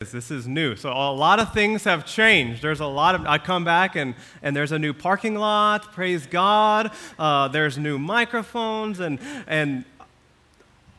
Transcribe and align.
This 0.00 0.30
is 0.30 0.48
new. 0.48 0.76
So 0.76 0.90
a 0.90 1.12
lot 1.12 1.40
of 1.40 1.52
things 1.52 1.84
have 1.84 2.06
changed. 2.06 2.62
There's 2.62 2.80
a 2.80 2.86
lot 2.86 3.14
of, 3.14 3.26
I 3.26 3.36
come 3.36 3.64
back 3.64 3.96
and, 3.96 4.14
and 4.42 4.56
there's 4.56 4.72
a 4.72 4.78
new 4.78 4.94
parking 4.94 5.34
lot, 5.34 5.92
praise 5.92 6.24
God. 6.24 6.90
Uh, 7.18 7.48
there's 7.48 7.76
new 7.76 7.98
microphones 7.98 8.98
and, 8.98 9.18
and 9.46 9.84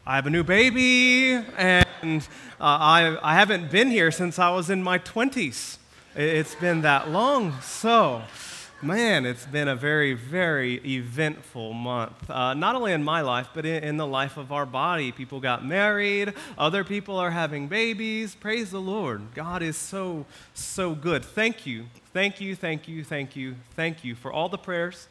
I 0.05 0.17
have 0.17 0.27
a 0.27 0.29
new 0.29 0.43
baby 0.43 1.33
and 1.33 2.21
uh, 2.59 2.63
I, 2.63 3.17
I 3.23 3.33
haven't 3.33 3.71
been 3.71 3.89
here 3.89 4.11
since 4.11 4.37
I 4.37 4.51
was 4.51 4.69
in 4.69 4.83
my 4.83 4.99
20s. 4.99 5.79
It's 6.15 6.53
been 6.53 6.81
that 6.81 7.09
long. 7.09 7.59
So, 7.61 8.21
Man, 8.83 9.27
it's 9.27 9.45
been 9.45 9.67
a 9.67 9.75
very, 9.75 10.13
very 10.15 10.77
eventful 10.83 11.71
month. 11.71 12.27
Uh, 12.27 12.55
not 12.55 12.75
only 12.75 12.93
in 12.93 13.03
my 13.03 13.21
life, 13.21 13.49
but 13.53 13.63
in, 13.63 13.83
in, 13.83 13.97
the 13.97 14.07
life 14.07 14.37
of 14.37 14.51
our 14.51 14.65
body. 14.65 15.11
People 15.11 15.39
got 15.39 15.63
married, 15.63 16.33
other 16.57 16.83
people 16.83 17.17
are 17.17 17.29
having 17.29 17.67
babies. 17.67 18.33
Praise 18.33 18.71
the 18.71 18.81
Lord. 18.81 19.35
God 19.35 19.61
is 19.61 19.77
so, 19.77 20.25
so 20.55 20.95
good. 20.95 21.23
Thank 21.23 21.67
you. 21.67 21.85
Thank 22.11 22.41
you, 22.41 22.55
thank 22.55 22.87
you, 22.87 23.03
thank 23.03 23.35
you, 23.35 23.55
thank 23.75 24.03
you 24.03 24.15
for 24.15 24.33
all 24.33 24.49
the 24.49 24.57
prayers, 24.57 25.07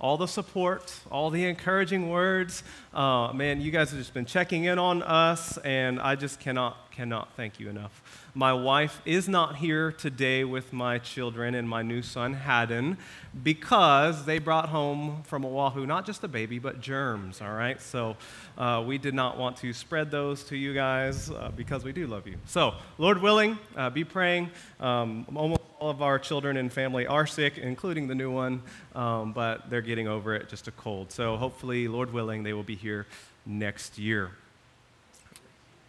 all 0.00 0.16
the 0.16 0.26
support, 0.26 0.92
all 1.08 1.30
the 1.30 1.44
encouraging 1.44 2.10
words. 2.10 2.64
Uh, 2.92 3.32
man, 3.32 3.60
you 3.60 3.70
guys 3.70 3.90
have 3.90 3.98
just 4.00 4.12
been 4.12 4.26
checking 4.26 4.64
in 4.64 4.80
on 4.80 5.04
us, 5.04 5.56
and 5.58 6.00
I 6.00 6.16
just 6.16 6.40
cannot, 6.40 6.90
cannot 6.90 7.28
thank 7.36 7.60
you 7.60 7.68
enough. 7.68 8.23
My 8.36 8.52
wife 8.52 9.00
is 9.04 9.28
not 9.28 9.54
here 9.58 9.92
today 9.92 10.42
with 10.42 10.72
my 10.72 10.98
children 10.98 11.54
and 11.54 11.68
my 11.68 11.82
new 11.82 12.02
son, 12.02 12.34
Haddon, 12.34 12.98
because 13.44 14.24
they 14.24 14.40
brought 14.40 14.70
home 14.70 15.22
from 15.22 15.44
Oahu 15.44 15.86
not 15.86 16.04
just 16.04 16.24
a 16.24 16.28
baby, 16.28 16.58
but 16.58 16.80
germs, 16.80 17.40
all 17.40 17.52
right? 17.52 17.80
So 17.80 18.16
uh, 18.58 18.82
we 18.84 18.98
did 18.98 19.14
not 19.14 19.38
want 19.38 19.58
to 19.58 19.72
spread 19.72 20.10
those 20.10 20.42
to 20.44 20.56
you 20.56 20.74
guys 20.74 21.30
uh, 21.30 21.52
because 21.54 21.84
we 21.84 21.92
do 21.92 22.08
love 22.08 22.26
you. 22.26 22.34
So, 22.46 22.74
Lord 22.98 23.22
willing, 23.22 23.56
uh, 23.76 23.90
be 23.90 24.02
praying. 24.02 24.50
Um, 24.80 25.26
almost 25.32 25.60
all 25.78 25.90
of 25.90 26.02
our 26.02 26.18
children 26.18 26.56
and 26.56 26.72
family 26.72 27.06
are 27.06 27.28
sick, 27.28 27.56
including 27.56 28.08
the 28.08 28.16
new 28.16 28.32
one, 28.32 28.62
um, 28.96 29.32
but 29.32 29.70
they're 29.70 29.80
getting 29.80 30.08
over 30.08 30.34
it, 30.34 30.48
just 30.48 30.66
a 30.66 30.72
cold. 30.72 31.12
So 31.12 31.36
hopefully, 31.36 31.86
Lord 31.86 32.12
willing, 32.12 32.42
they 32.42 32.52
will 32.52 32.64
be 32.64 32.74
here 32.74 33.06
next 33.46 33.96
year 33.96 34.32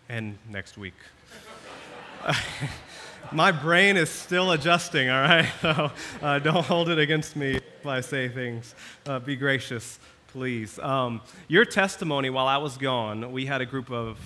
and 0.10 0.38
next 0.48 0.78
week. 0.78 0.94
my 3.32 3.52
brain 3.52 3.98
is 3.98 4.10
still 4.10 4.52
adjusting, 4.52 5.10
all 5.10 5.22
right? 5.22 5.50
So 5.62 5.92
uh, 6.22 6.40
don't 6.40 6.66
hold 6.66 6.90
it 6.90 7.00
against 7.00 7.36
me 7.36 7.56
if 7.56 7.86
I 7.86 8.02
say 8.02 8.30
things. 8.30 8.76
Uh, 9.06 9.20
be 9.20 9.36
gracious, 9.36 10.00
please. 10.28 10.80
Um, 10.80 11.22
your 11.48 11.66
testimony 11.66 12.30
while 12.30 12.48
I 12.48 12.58
was 12.58 12.78
gone, 12.78 13.32
we 13.32 13.46
had 13.46 13.62
a 13.62 13.66
group 13.66 13.92
of 13.92 14.18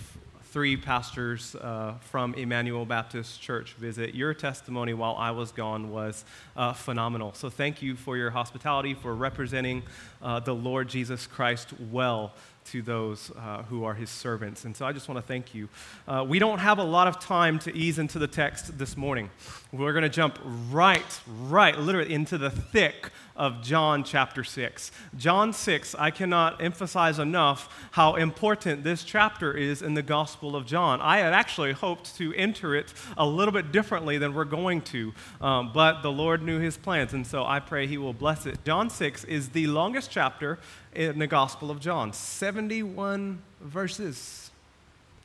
three 0.51 0.75
pastors 0.75 1.55
uh, 1.55 1.93
from 2.01 2.33
Emmanuel 2.33 2.85
Baptist 2.85 3.39
Church 3.39 3.73
visit. 3.73 4.15
Your 4.15 4.33
testimony 4.33 4.93
while 4.93 5.15
I 5.15 5.31
was 5.31 5.51
gone 5.51 5.91
was 5.91 6.25
uh, 6.57 6.73
phenomenal. 6.73 7.33
So 7.33 7.49
thank 7.49 7.81
you 7.81 7.95
for 7.95 8.17
your 8.17 8.31
hospitality, 8.31 8.95
for 8.95 9.13
representing 9.13 9.83
uh, 10.21 10.39
the 10.39 10.55
Lord 10.55 10.89
Jesus 10.89 11.27
Christ 11.27 11.73
well 11.91 12.33
to 12.71 12.81
those 12.81 13.31
uh, 13.37 13.63
who 13.63 13.83
are 13.83 13.93
his 13.93 14.09
servants. 14.09 14.65
And 14.65 14.75
so 14.75 14.85
I 14.85 14.91
just 14.91 15.07
want 15.07 15.17
to 15.17 15.25
thank 15.25 15.55
you. 15.55 15.69
Uh, 16.07 16.25
we 16.27 16.39
don't 16.39 16.59
have 16.59 16.77
a 16.77 16.83
lot 16.83 17.07
of 17.07 17.19
time 17.19 17.57
to 17.59 17.75
ease 17.75 17.97
into 17.97 18.19
the 18.19 18.27
text 18.27 18.77
this 18.77 18.95
morning. 18.95 19.29
We're 19.71 19.93
going 19.93 20.03
to 20.03 20.09
jump 20.09 20.39
right, 20.69 21.19
right, 21.27 21.77
literally 21.77 22.13
into 22.13 22.37
the 22.37 22.49
thick 22.49 23.11
of 23.39 23.63
John 23.63 24.03
chapter 24.03 24.43
6. 24.43 24.91
John 25.17 25.53
6, 25.53 25.95
I 25.95 26.11
cannot 26.11 26.61
emphasize 26.61 27.19
enough 27.19 27.87
how 27.91 28.15
important 28.15 28.83
this 28.83 29.03
chapter 29.03 29.53
is 29.53 29.81
in 29.81 29.93
the 29.93 30.01
Gospel 30.01 30.57
of 30.57 30.65
John. 30.65 30.99
I 30.99 31.19
had 31.19 31.33
actually 31.33 31.71
hoped 31.71 32.17
to 32.17 32.33
enter 32.33 32.75
it 32.75 32.93
a 33.17 33.25
little 33.25 33.53
bit 33.53 33.71
differently 33.71 34.17
than 34.17 34.33
we're 34.33 34.43
going 34.43 34.81
to, 34.81 35.13
um, 35.39 35.71
but 35.73 36.01
the 36.01 36.11
Lord 36.11 36.43
knew 36.43 36.59
his 36.59 36.75
plans, 36.75 37.13
and 37.13 37.25
so 37.25 37.45
I 37.45 37.61
pray 37.61 37.87
he 37.87 37.97
will 37.97 38.13
bless 38.13 38.45
it. 38.45 38.63
John 38.65 38.89
6 38.89 39.23
is 39.23 39.49
the 39.49 39.67
longest 39.67 40.11
chapter 40.11 40.59
in 40.93 41.19
the 41.19 41.27
Gospel 41.27 41.69
of 41.71 41.79
John 41.79 42.13
71 42.13 43.41
verses. 43.61 44.51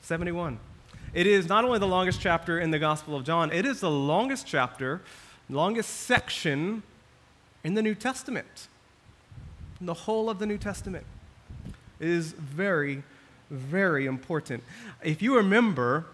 71. 0.03 0.59
It 1.15 1.27
is 1.27 1.49
not 1.49 1.65
only 1.65 1.79
the 1.79 1.87
longest 1.87 2.21
chapter 2.21 2.59
in 2.59 2.71
the 2.71 2.79
Gospel 2.79 3.17
of 3.17 3.25
John, 3.25 3.53
it 3.53 3.65
is 3.65 3.81
the 3.81 3.91
longest 3.91 4.47
chapter, 4.47 5.01
longest 5.49 5.91
section 5.91 6.83
in 7.63 7.75
the 7.75 7.83
New 7.83 7.95
Testament. 7.95 8.69
In 9.81 9.87
the 9.87 9.95
whole 9.95 10.29
of 10.29 10.39
the 10.39 10.47
New 10.47 10.59
Testament 10.59 11.07
it 12.01 12.09
is 12.09 12.33
very, 12.33 13.03
very 13.51 14.07
important. 14.07 14.63
If 15.03 15.23
you 15.23 15.37
remember, 15.37 16.07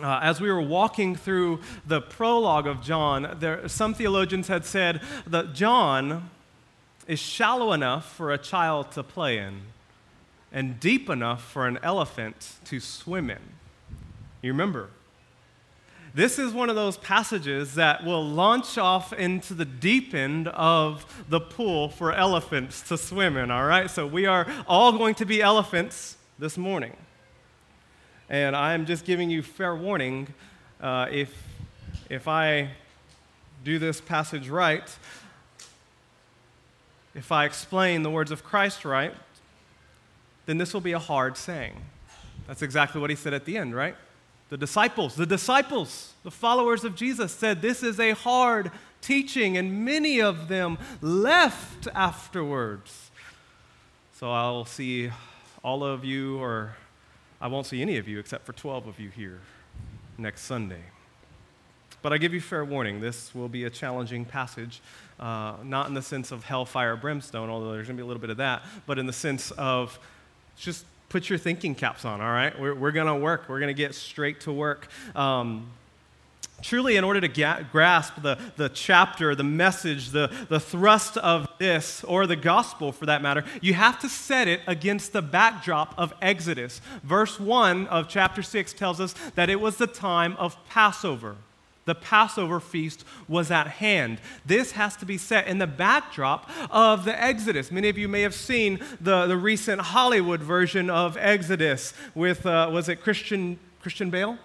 uh, 0.00 0.20
as 0.22 0.40
we 0.40 0.50
were 0.50 0.60
walking 0.60 1.16
through 1.16 1.60
the 1.86 2.00
prologue 2.00 2.66
of 2.66 2.82
John, 2.82 3.36
there, 3.40 3.68
some 3.68 3.92
theologians 3.92 4.48
had 4.48 4.64
said 4.64 5.02
that 5.26 5.52
John 5.52 6.30
is 7.06 7.18
shallow 7.18 7.72
enough 7.72 8.14
for 8.14 8.32
a 8.32 8.38
child 8.38 8.92
to 8.92 9.02
play 9.02 9.38
in 9.38 9.62
and 10.52 10.78
deep 10.78 11.08
enough 11.08 11.42
for 11.42 11.66
an 11.66 11.78
elephant 11.82 12.56
to 12.64 12.78
swim 12.78 13.30
in. 13.30 13.38
You 14.42 14.52
remember? 14.52 14.90
This 16.14 16.38
is 16.38 16.52
one 16.52 16.68
of 16.68 16.76
those 16.76 16.98
passages 16.98 17.74
that 17.76 18.04
will 18.04 18.22
launch 18.22 18.76
off 18.76 19.14
into 19.14 19.54
the 19.54 19.64
deep 19.64 20.12
end 20.12 20.48
of 20.48 21.24
the 21.30 21.40
pool 21.40 21.88
for 21.88 22.12
elephants 22.12 22.82
to 22.88 22.98
swim 22.98 23.38
in, 23.38 23.50
all 23.50 23.64
right? 23.64 23.90
So 23.90 24.06
we 24.06 24.26
are 24.26 24.46
all 24.66 24.92
going 24.92 25.14
to 25.16 25.24
be 25.24 25.40
elephants 25.40 26.18
this 26.38 26.58
morning. 26.58 26.94
And 28.28 28.54
I'm 28.54 28.84
just 28.84 29.06
giving 29.06 29.30
you 29.30 29.42
fair 29.42 29.74
warning 29.74 30.28
uh, 30.82 31.06
if, 31.10 31.34
if 32.10 32.28
I 32.28 32.70
do 33.64 33.78
this 33.78 34.00
passage 34.00 34.50
right, 34.50 34.94
if 37.14 37.30
I 37.30 37.44
explain 37.44 38.02
the 38.02 38.10
words 38.10 38.30
of 38.30 38.42
Christ 38.42 38.84
right, 38.84 39.14
then 40.46 40.58
this 40.58 40.74
will 40.74 40.80
be 40.80 40.92
a 40.92 40.98
hard 40.98 41.36
saying. 41.36 41.74
That's 42.46 42.62
exactly 42.62 43.00
what 43.00 43.10
he 43.10 43.16
said 43.16 43.34
at 43.34 43.44
the 43.44 43.56
end, 43.56 43.74
right? 43.74 43.96
The 44.48 44.56
disciples, 44.56 45.14
the 45.14 45.26
disciples, 45.26 46.12
the 46.24 46.30
followers 46.30 46.84
of 46.84 46.94
Jesus 46.94 47.32
said 47.32 47.62
this 47.62 47.82
is 47.82 47.98
a 47.98 48.12
hard 48.12 48.70
teaching, 49.00 49.56
and 49.56 49.84
many 49.84 50.20
of 50.20 50.48
them 50.48 50.78
left 51.00 51.88
afterwards. 51.94 53.10
So 54.14 54.30
I'll 54.30 54.64
see 54.64 55.10
all 55.64 55.84
of 55.84 56.04
you, 56.04 56.38
or 56.38 56.76
I 57.40 57.48
won't 57.48 57.66
see 57.66 57.82
any 57.82 57.98
of 57.98 58.08
you 58.08 58.18
except 58.18 58.44
for 58.44 58.52
12 58.52 58.86
of 58.86 59.00
you 59.00 59.10
here 59.10 59.40
next 60.18 60.42
Sunday. 60.42 60.82
But 62.02 62.12
I 62.12 62.18
give 62.18 62.34
you 62.34 62.40
fair 62.40 62.64
warning, 62.64 63.00
this 63.00 63.34
will 63.34 63.48
be 63.48 63.64
a 63.64 63.70
challenging 63.70 64.24
passage, 64.24 64.80
uh, 65.20 65.54
not 65.64 65.88
in 65.88 65.94
the 65.94 66.02
sense 66.02 66.32
of 66.32 66.44
hellfire 66.44 66.96
brimstone, 66.96 67.48
although 67.48 67.72
there's 67.72 67.86
going 67.86 67.96
to 67.96 68.02
be 68.02 68.04
a 68.04 68.06
little 68.06 68.20
bit 68.20 68.30
of 68.30 68.38
that, 68.38 68.62
but 68.86 68.98
in 68.98 69.06
the 69.06 69.12
sense 69.12 69.50
of 69.52 69.98
just 70.56 70.84
put 71.08 71.28
your 71.28 71.38
thinking 71.38 71.74
caps 71.74 72.04
on, 72.04 72.20
all 72.20 72.30
right? 72.30 72.58
We're, 72.58 72.74
we're 72.74 72.92
going 72.92 73.06
to 73.06 73.14
work. 73.14 73.48
We're 73.48 73.60
going 73.60 73.68
to 73.68 73.74
get 73.74 73.94
straight 73.94 74.40
to 74.40 74.52
work. 74.52 74.88
Um, 75.14 75.68
truly, 76.62 76.96
in 76.96 77.04
order 77.04 77.20
to 77.20 77.28
ga- 77.28 77.64
grasp 77.70 78.22
the, 78.22 78.38
the 78.56 78.70
chapter, 78.70 79.34
the 79.34 79.44
message, 79.44 80.10
the, 80.10 80.32
the 80.48 80.58
thrust 80.58 81.18
of 81.18 81.48
this, 81.58 82.02
or 82.04 82.26
the 82.26 82.36
gospel 82.36 82.92
for 82.92 83.06
that 83.06 83.20
matter, 83.20 83.44
you 83.60 83.74
have 83.74 83.98
to 84.00 84.08
set 84.08 84.48
it 84.48 84.60
against 84.66 85.12
the 85.12 85.20
backdrop 85.20 85.94
of 85.98 86.14
Exodus. 86.22 86.80
Verse 87.02 87.38
1 87.38 87.88
of 87.88 88.08
chapter 88.08 88.42
6 88.42 88.72
tells 88.72 89.00
us 89.00 89.14
that 89.34 89.50
it 89.50 89.60
was 89.60 89.76
the 89.76 89.86
time 89.86 90.34
of 90.38 90.56
Passover. 90.68 91.36
The 91.84 91.94
Passover 91.94 92.60
feast 92.60 93.04
was 93.26 93.50
at 93.50 93.66
hand. 93.66 94.20
This 94.46 94.72
has 94.72 94.96
to 94.96 95.06
be 95.06 95.18
set 95.18 95.48
in 95.48 95.58
the 95.58 95.66
backdrop 95.66 96.48
of 96.70 97.04
the 97.04 97.20
Exodus. 97.20 97.72
Many 97.72 97.88
of 97.88 97.98
you 97.98 98.08
may 98.08 98.22
have 98.22 98.34
seen 98.34 98.78
the, 99.00 99.26
the 99.26 99.36
recent 99.36 99.80
Hollywood 99.80 100.40
version 100.40 100.90
of 100.90 101.16
Exodus 101.16 101.92
with, 102.14 102.46
uh, 102.46 102.70
was 102.72 102.88
it 102.88 103.02
Christian, 103.02 103.58
Christian 103.80 104.10
Bale? 104.10 104.38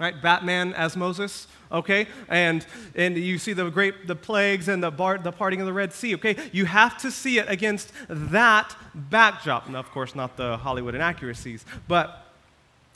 Right? 0.00 0.20
Batman 0.20 0.72
as 0.72 0.96
Moses, 0.96 1.46
okay? 1.70 2.06
And, 2.28 2.66
and 2.94 3.18
you 3.18 3.36
see 3.36 3.52
the 3.52 3.68
great, 3.68 4.06
the 4.06 4.16
plagues 4.16 4.66
and 4.66 4.82
the, 4.82 4.90
bar, 4.90 5.18
the 5.18 5.30
parting 5.30 5.60
of 5.60 5.66
the 5.66 5.74
Red 5.74 5.92
Sea, 5.92 6.14
okay? 6.14 6.36
You 6.52 6.64
have 6.64 6.96
to 7.02 7.10
see 7.10 7.38
it 7.38 7.44
against 7.50 7.92
that 8.08 8.74
backdrop. 8.94 9.68
Now, 9.68 9.78
of 9.78 9.90
course, 9.90 10.14
not 10.14 10.38
the 10.38 10.56
Hollywood 10.56 10.94
inaccuracies, 10.94 11.66
but 11.86 12.29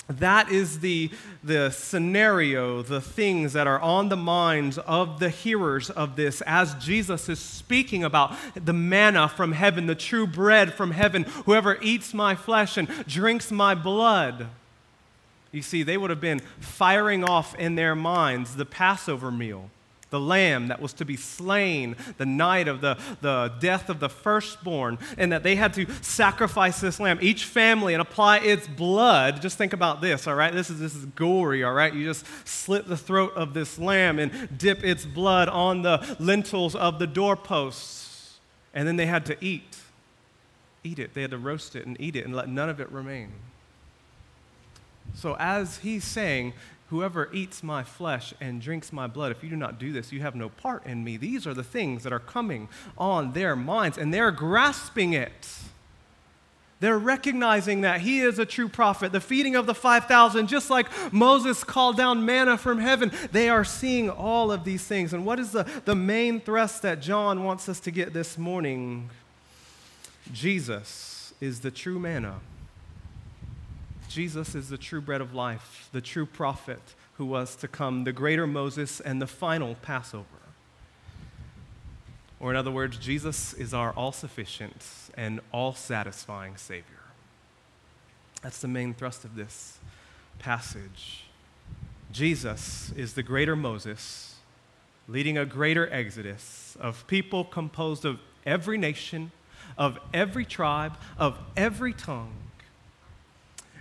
that 0.08 0.50
is 0.50 0.80
the, 0.80 1.10
the 1.42 1.70
scenario, 1.70 2.82
the 2.82 3.00
things 3.00 3.54
that 3.54 3.66
are 3.66 3.80
on 3.80 4.10
the 4.10 4.16
minds 4.16 4.76
of 4.78 5.18
the 5.18 5.30
hearers 5.30 5.88
of 5.88 6.16
this 6.16 6.42
as 6.42 6.74
Jesus 6.74 7.28
is 7.28 7.38
speaking 7.38 8.04
about 8.04 8.36
the 8.54 8.74
manna 8.74 9.28
from 9.28 9.52
heaven, 9.52 9.86
the 9.86 9.94
true 9.94 10.26
bread 10.26 10.74
from 10.74 10.90
heaven. 10.90 11.24
Whoever 11.46 11.78
eats 11.80 12.12
my 12.12 12.34
flesh 12.34 12.76
and 12.76 12.88
drinks 13.06 13.50
my 13.50 13.74
blood. 13.74 14.48
You 15.52 15.62
see, 15.62 15.82
they 15.82 15.96
would 15.96 16.10
have 16.10 16.20
been 16.20 16.40
firing 16.60 17.24
off 17.24 17.54
in 17.54 17.76
their 17.76 17.94
minds 17.94 18.56
the 18.56 18.66
Passover 18.66 19.30
meal, 19.30 19.70
the 20.14 20.20
lamb 20.20 20.68
that 20.68 20.80
was 20.80 20.92
to 20.92 21.04
be 21.04 21.16
slain 21.16 21.96
the 22.18 22.24
night 22.24 22.68
of 22.68 22.80
the, 22.80 22.96
the 23.20 23.52
death 23.58 23.90
of 23.90 23.98
the 23.98 24.08
firstborn, 24.08 24.96
and 25.18 25.32
that 25.32 25.42
they 25.42 25.56
had 25.56 25.74
to 25.74 25.92
sacrifice 26.02 26.80
this 26.80 27.00
lamb, 27.00 27.18
each 27.20 27.46
family, 27.46 27.94
and 27.94 28.00
apply 28.00 28.38
its 28.38 28.68
blood. 28.68 29.42
Just 29.42 29.58
think 29.58 29.72
about 29.72 30.00
this, 30.00 30.28
all 30.28 30.36
right? 30.36 30.52
This 30.52 30.70
is, 30.70 30.78
this 30.78 30.94
is 30.94 31.04
gory, 31.04 31.64
all 31.64 31.72
right? 31.72 31.92
You 31.92 32.04
just 32.04 32.24
slit 32.46 32.86
the 32.86 32.96
throat 32.96 33.32
of 33.34 33.54
this 33.54 33.76
lamb 33.76 34.20
and 34.20 34.56
dip 34.56 34.84
its 34.84 35.04
blood 35.04 35.48
on 35.48 35.82
the 35.82 36.16
lintels 36.20 36.76
of 36.76 37.00
the 37.00 37.08
doorposts, 37.08 38.38
and 38.72 38.86
then 38.86 38.94
they 38.94 39.06
had 39.06 39.26
to 39.26 39.36
eat. 39.44 39.78
Eat 40.84 41.00
it. 41.00 41.14
They 41.14 41.22
had 41.22 41.32
to 41.32 41.38
roast 41.38 41.74
it 41.74 41.86
and 41.86 42.00
eat 42.00 42.14
it 42.14 42.24
and 42.24 42.36
let 42.36 42.48
none 42.48 42.68
of 42.68 42.78
it 42.78 42.88
remain. 42.92 43.32
So, 45.14 45.34
as 45.40 45.78
he's 45.78 46.04
saying, 46.04 46.52
Whoever 46.90 47.30
eats 47.32 47.62
my 47.62 47.82
flesh 47.82 48.34
and 48.40 48.60
drinks 48.60 48.92
my 48.92 49.06
blood, 49.06 49.32
if 49.32 49.42
you 49.42 49.48
do 49.48 49.56
not 49.56 49.78
do 49.78 49.92
this, 49.92 50.12
you 50.12 50.20
have 50.20 50.34
no 50.34 50.48
part 50.50 50.84
in 50.86 51.02
me. 51.02 51.16
These 51.16 51.46
are 51.46 51.54
the 51.54 51.64
things 51.64 52.02
that 52.02 52.12
are 52.12 52.18
coming 52.18 52.68
on 52.98 53.32
their 53.32 53.56
minds, 53.56 53.96
and 53.96 54.12
they're 54.12 54.30
grasping 54.30 55.14
it. 55.14 55.48
They're 56.80 56.98
recognizing 56.98 57.80
that 57.80 58.02
he 58.02 58.20
is 58.20 58.38
a 58.38 58.44
true 58.44 58.68
prophet. 58.68 59.12
The 59.12 59.20
feeding 59.20 59.56
of 59.56 59.64
the 59.64 59.74
5,000, 59.74 60.46
just 60.48 60.68
like 60.68 60.86
Moses 61.12 61.64
called 61.64 61.96
down 61.96 62.26
manna 62.26 62.58
from 62.58 62.78
heaven, 62.78 63.10
they 63.32 63.48
are 63.48 63.64
seeing 63.64 64.10
all 64.10 64.52
of 64.52 64.64
these 64.64 64.84
things. 64.84 65.14
And 65.14 65.24
what 65.24 65.40
is 65.40 65.52
the, 65.52 65.66
the 65.86 65.94
main 65.94 66.40
thrust 66.40 66.82
that 66.82 67.00
John 67.00 67.42
wants 67.42 67.70
us 67.70 67.80
to 67.80 67.90
get 67.90 68.12
this 68.12 68.36
morning? 68.36 69.08
Jesus 70.32 71.32
is 71.40 71.60
the 71.60 71.70
true 71.70 71.98
manna. 71.98 72.40
Jesus 74.14 74.54
is 74.54 74.68
the 74.68 74.78
true 74.78 75.00
bread 75.00 75.20
of 75.20 75.34
life, 75.34 75.88
the 75.90 76.00
true 76.00 76.24
prophet 76.24 76.78
who 77.14 77.26
was 77.26 77.56
to 77.56 77.66
come, 77.66 78.04
the 78.04 78.12
greater 78.12 78.46
Moses, 78.46 79.00
and 79.00 79.20
the 79.20 79.26
final 79.26 79.74
Passover. 79.82 80.24
Or, 82.38 82.50
in 82.50 82.56
other 82.56 82.70
words, 82.70 82.96
Jesus 82.96 83.52
is 83.54 83.74
our 83.74 83.90
all 83.90 84.12
sufficient 84.12 84.86
and 85.16 85.40
all 85.52 85.74
satisfying 85.74 86.56
Savior. 86.56 86.84
That's 88.40 88.60
the 88.60 88.68
main 88.68 88.94
thrust 88.94 89.24
of 89.24 89.34
this 89.34 89.78
passage. 90.38 91.24
Jesus 92.12 92.92
is 92.92 93.14
the 93.14 93.22
greater 93.24 93.56
Moses, 93.56 94.36
leading 95.08 95.36
a 95.36 95.44
greater 95.44 95.92
exodus 95.92 96.76
of 96.78 97.04
people 97.08 97.42
composed 97.42 98.04
of 98.04 98.20
every 98.46 98.78
nation, 98.78 99.32
of 99.76 99.98
every 100.12 100.44
tribe, 100.44 100.96
of 101.18 101.36
every 101.56 101.92
tongue 101.92 102.43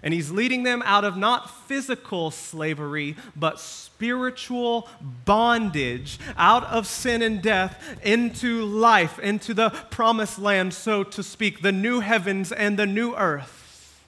and 0.04 0.14
he's 0.14 0.30
leading 0.30 0.64
them 0.64 0.84
out 0.86 1.06
of 1.06 1.16
not 1.16 1.50
physical 1.50 2.30
slavery, 2.30 3.16
but 3.36 3.60
spiritual 3.60 4.90
bondage, 5.24 6.20
out 6.38 6.66
of 6.66 6.86
sin 6.86 7.22
and 7.22 7.42
death 7.42 7.82
into 8.04 8.66
life, 8.66 9.18
into 9.20 9.54
the 9.54 9.70
promised 9.90 10.38
land, 10.38 10.74
so 10.74 11.04
to 11.04 11.24
speak, 11.24 11.62
the 11.62 11.72
new 11.72 12.02
heavens 12.02 12.52
and 12.52 12.78
the 12.78 12.86
new 12.86 13.16
earth. 13.16 14.04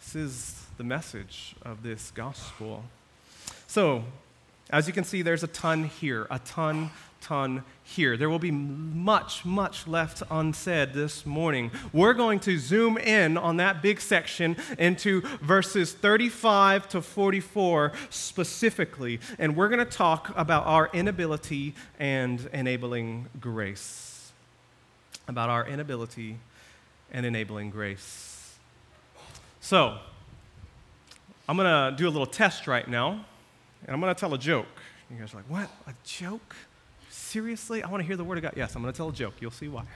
This 0.00 0.16
is 0.16 0.66
the 0.76 0.84
message 0.84 1.54
of 1.62 1.82
this 1.82 2.10
gospel. 2.10 2.84
So, 3.68 4.04
as 4.70 4.86
you 4.86 4.92
can 4.92 5.04
see, 5.04 5.22
there's 5.22 5.42
a 5.42 5.48
ton 5.48 5.84
here, 5.84 6.26
a 6.30 6.40
ton 6.40 6.90
ton 7.20 7.64
here. 7.82 8.16
There 8.16 8.28
will 8.28 8.38
be 8.38 8.50
much, 8.50 9.44
much 9.44 9.86
left 9.86 10.22
unsaid 10.30 10.92
this 10.92 11.24
morning. 11.26 11.70
We're 11.92 12.14
going 12.14 12.40
to 12.40 12.58
zoom 12.58 12.98
in 12.98 13.36
on 13.36 13.56
that 13.58 13.82
big 13.82 14.00
section 14.00 14.56
into 14.78 15.22
verses 15.42 15.92
35 15.92 16.88
to 16.90 17.02
44 17.02 17.92
specifically, 18.10 19.20
and 19.38 19.56
we're 19.56 19.68
going 19.68 19.78
to 19.78 19.84
talk 19.84 20.32
about 20.36 20.66
our 20.66 20.90
inability 20.92 21.74
and 21.98 22.48
enabling 22.52 23.28
grace. 23.40 24.32
About 25.26 25.50
our 25.50 25.66
inability 25.66 26.38
and 27.10 27.26
enabling 27.26 27.70
grace. 27.70 28.56
So, 29.60 29.98
I'm 31.48 31.56
going 31.56 31.92
to 31.92 31.96
do 31.96 32.06
a 32.06 32.10
little 32.10 32.26
test 32.26 32.66
right 32.66 32.86
now, 32.86 33.24
and 33.86 33.94
I'm 33.94 34.00
going 34.00 34.14
to 34.14 34.18
tell 34.18 34.34
a 34.34 34.38
joke. 34.38 34.66
You 35.10 35.18
guys 35.18 35.32
are 35.32 35.38
like, 35.38 35.48
what? 35.48 35.70
A 35.86 35.94
joke? 36.04 36.54
Seriously? 37.28 37.82
I 37.82 37.88
want 37.88 38.02
to 38.02 38.06
hear 38.06 38.16
the 38.16 38.24
word 38.24 38.38
of 38.38 38.42
God. 38.42 38.54
Yes, 38.56 38.74
I'm 38.74 38.82
going 38.82 38.92
to 38.92 38.96
tell 38.96 39.10
a 39.10 39.12
joke. 39.12 39.34
You'll 39.40 39.50
see 39.50 39.68
why. 39.68 39.80
I'm 39.82 39.86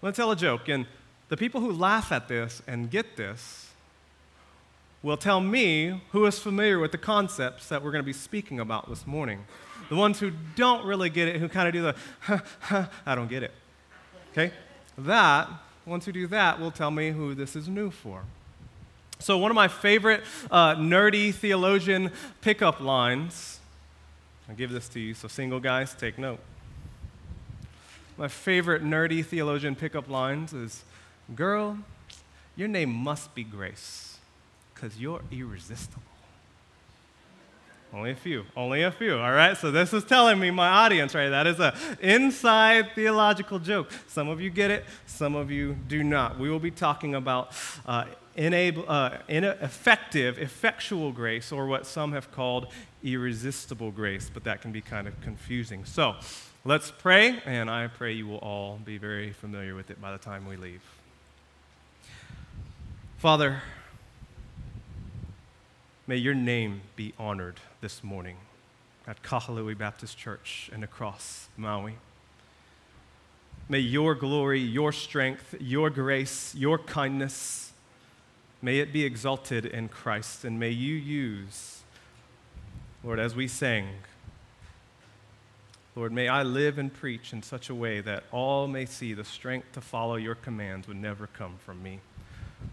going 0.00 0.12
to 0.12 0.16
tell 0.16 0.30
a 0.30 0.36
joke. 0.36 0.68
And 0.68 0.86
the 1.28 1.36
people 1.36 1.60
who 1.60 1.72
laugh 1.72 2.12
at 2.12 2.28
this 2.28 2.62
and 2.66 2.90
get 2.90 3.16
this 3.16 3.70
will 5.02 5.16
tell 5.16 5.40
me 5.40 6.00
who 6.12 6.24
is 6.26 6.38
familiar 6.38 6.78
with 6.78 6.92
the 6.92 6.98
concepts 6.98 7.68
that 7.68 7.82
we're 7.82 7.90
going 7.90 8.02
to 8.02 8.06
be 8.06 8.12
speaking 8.12 8.60
about 8.60 8.88
this 8.88 9.06
morning. 9.06 9.44
The 9.88 9.96
ones 9.96 10.20
who 10.20 10.30
don't 10.54 10.86
really 10.86 11.10
get 11.10 11.28
it, 11.28 11.36
who 11.36 11.48
kind 11.48 11.66
of 11.66 11.74
do 11.74 11.82
the, 11.82 12.88
I 13.06 13.14
don't 13.14 13.28
get 13.28 13.42
it. 13.42 13.52
Okay? 14.32 14.52
That, 14.98 15.48
ones 15.84 16.04
who 16.04 16.12
do 16.12 16.28
that, 16.28 16.60
will 16.60 16.70
tell 16.70 16.90
me 16.90 17.10
who 17.10 17.34
this 17.34 17.56
is 17.56 17.68
new 17.68 17.90
for. 17.90 18.22
So, 19.18 19.38
one 19.38 19.50
of 19.50 19.54
my 19.54 19.68
favorite 19.68 20.22
uh, 20.50 20.74
nerdy 20.74 21.32
theologian 21.32 22.10
pickup 22.40 22.80
lines 22.80 23.60
I'll 24.48 24.54
give 24.54 24.70
this 24.70 24.88
to 24.90 25.00
you. 25.00 25.14
So, 25.14 25.28
single 25.28 25.60
guys, 25.60 25.94
take 25.94 26.18
note. 26.18 26.40
My 28.16 28.28
favorite 28.28 28.84
nerdy 28.84 29.24
theologian 29.24 29.74
pickup 29.74 30.08
lines 30.08 30.52
is 30.52 30.84
Girl, 31.34 31.78
your 32.56 32.68
name 32.68 32.90
must 32.90 33.34
be 33.34 33.44
Grace 33.44 34.18
because 34.74 34.98
you're 34.98 35.22
irresistible. 35.30 36.02
Only 37.94 38.12
a 38.12 38.16
few, 38.16 38.44
only 38.56 38.82
a 38.82 38.90
few, 38.90 39.18
all 39.18 39.32
right? 39.32 39.54
So 39.54 39.70
this 39.70 39.92
is 39.92 40.02
telling 40.04 40.40
me, 40.40 40.50
my 40.50 40.66
audience, 40.66 41.14
right? 41.14 41.28
That 41.28 41.46
is 41.46 41.60
an 41.60 41.74
inside 42.00 42.92
theological 42.94 43.58
joke. 43.58 43.90
Some 44.08 44.28
of 44.28 44.40
you 44.40 44.48
get 44.48 44.70
it, 44.70 44.86
some 45.04 45.34
of 45.34 45.50
you 45.50 45.76
do 45.88 46.02
not. 46.02 46.38
We 46.38 46.48
will 46.48 46.58
be 46.58 46.70
talking 46.70 47.14
about 47.14 47.52
uh, 47.84 48.04
enable, 48.34 48.84
uh, 48.88 49.18
effective, 49.28 50.38
effectual 50.38 51.12
grace, 51.12 51.52
or 51.52 51.66
what 51.66 51.86
some 51.86 52.12
have 52.12 52.32
called 52.32 52.68
irresistible 53.02 53.90
grace, 53.90 54.30
but 54.32 54.44
that 54.44 54.60
can 54.60 54.72
be 54.72 54.80
kind 54.80 55.06
of 55.06 55.20
confusing. 55.20 55.84
So 55.84 56.16
let's 56.64 56.90
pray, 56.90 57.40
and 57.44 57.70
I 57.70 57.88
pray 57.88 58.12
you 58.12 58.26
will 58.26 58.38
all 58.38 58.78
be 58.84 58.98
very 58.98 59.32
familiar 59.32 59.74
with 59.74 59.90
it 59.90 60.00
by 60.00 60.12
the 60.12 60.18
time 60.18 60.46
we 60.46 60.56
leave. 60.56 60.82
Father, 63.18 63.62
may 66.06 66.16
your 66.16 66.34
name 66.34 66.82
be 66.96 67.12
honored 67.18 67.60
this 67.80 68.02
morning 68.02 68.36
at 69.06 69.22
Kahului 69.22 69.76
Baptist 69.76 70.16
Church 70.16 70.70
and 70.72 70.82
across 70.82 71.48
Maui. 71.56 71.96
May 73.68 73.78
your 73.78 74.14
glory, 74.14 74.60
your 74.60 74.92
strength, 74.92 75.54
your 75.60 75.88
grace, 75.88 76.54
your 76.54 76.78
kindness, 76.78 77.71
may 78.62 78.78
it 78.78 78.92
be 78.92 79.04
exalted 79.04 79.66
in 79.66 79.88
Christ, 79.88 80.44
and 80.44 80.58
may 80.58 80.70
you 80.70 80.94
use 80.94 81.82
Lord, 83.04 83.18
as 83.18 83.34
we 83.34 83.48
sang, 83.48 83.88
Lord, 85.96 86.12
may 86.12 86.28
I 86.28 86.44
live 86.44 86.78
and 86.78 86.92
preach 86.92 87.32
in 87.32 87.42
such 87.42 87.68
a 87.68 87.74
way 87.74 88.00
that 88.00 88.22
all 88.30 88.68
may 88.68 88.86
see 88.86 89.12
the 89.12 89.24
strength 89.24 89.72
to 89.72 89.80
follow 89.80 90.14
your 90.14 90.36
commands 90.36 90.86
would 90.86 90.96
never 90.96 91.26
come 91.26 91.56
from 91.58 91.82
me 91.82 91.98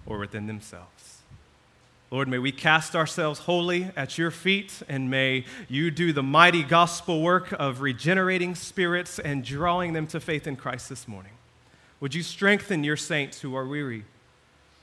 or 0.05 0.19
within 0.19 0.45
themselves. 0.45 1.21
Lord, 2.11 2.27
may 2.27 2.37
we 2.37 2.51
cast 2.51 2.95
ourselves 2.95 3.41
wholly 3.41 3.91
at 3.95 4.19
your 4.19 4.29
feet, 4.29 4.83
and 4.87 5.09
may 5.09 5.45
you 5.67 5.89
do 5.89 6.13
the 6.13 6.23
mighty 6.23 6.63
gospel 6.63 7.21
work 7.21 7.51
of 7.53 7.81
regenerating 7.81 8.53
spirits 8.53 9.17
and 9.17 9.43
drawing 9.43 9.93
them 9.93 10.05
to 10.07 10.19
faith 10.19 10.45
in 10.45 10.55
Christ 10.55 10.89
this 10.89 11.07
morning. 11.07 11.33
Would 11.99 12.13
you 12.13 12.23
strengthen 12.23 12.83
your 12.83 12.97
saints 12.97 13.41
who 13.41 13.55
are 13.55 13.65
weary, 13.65 14.05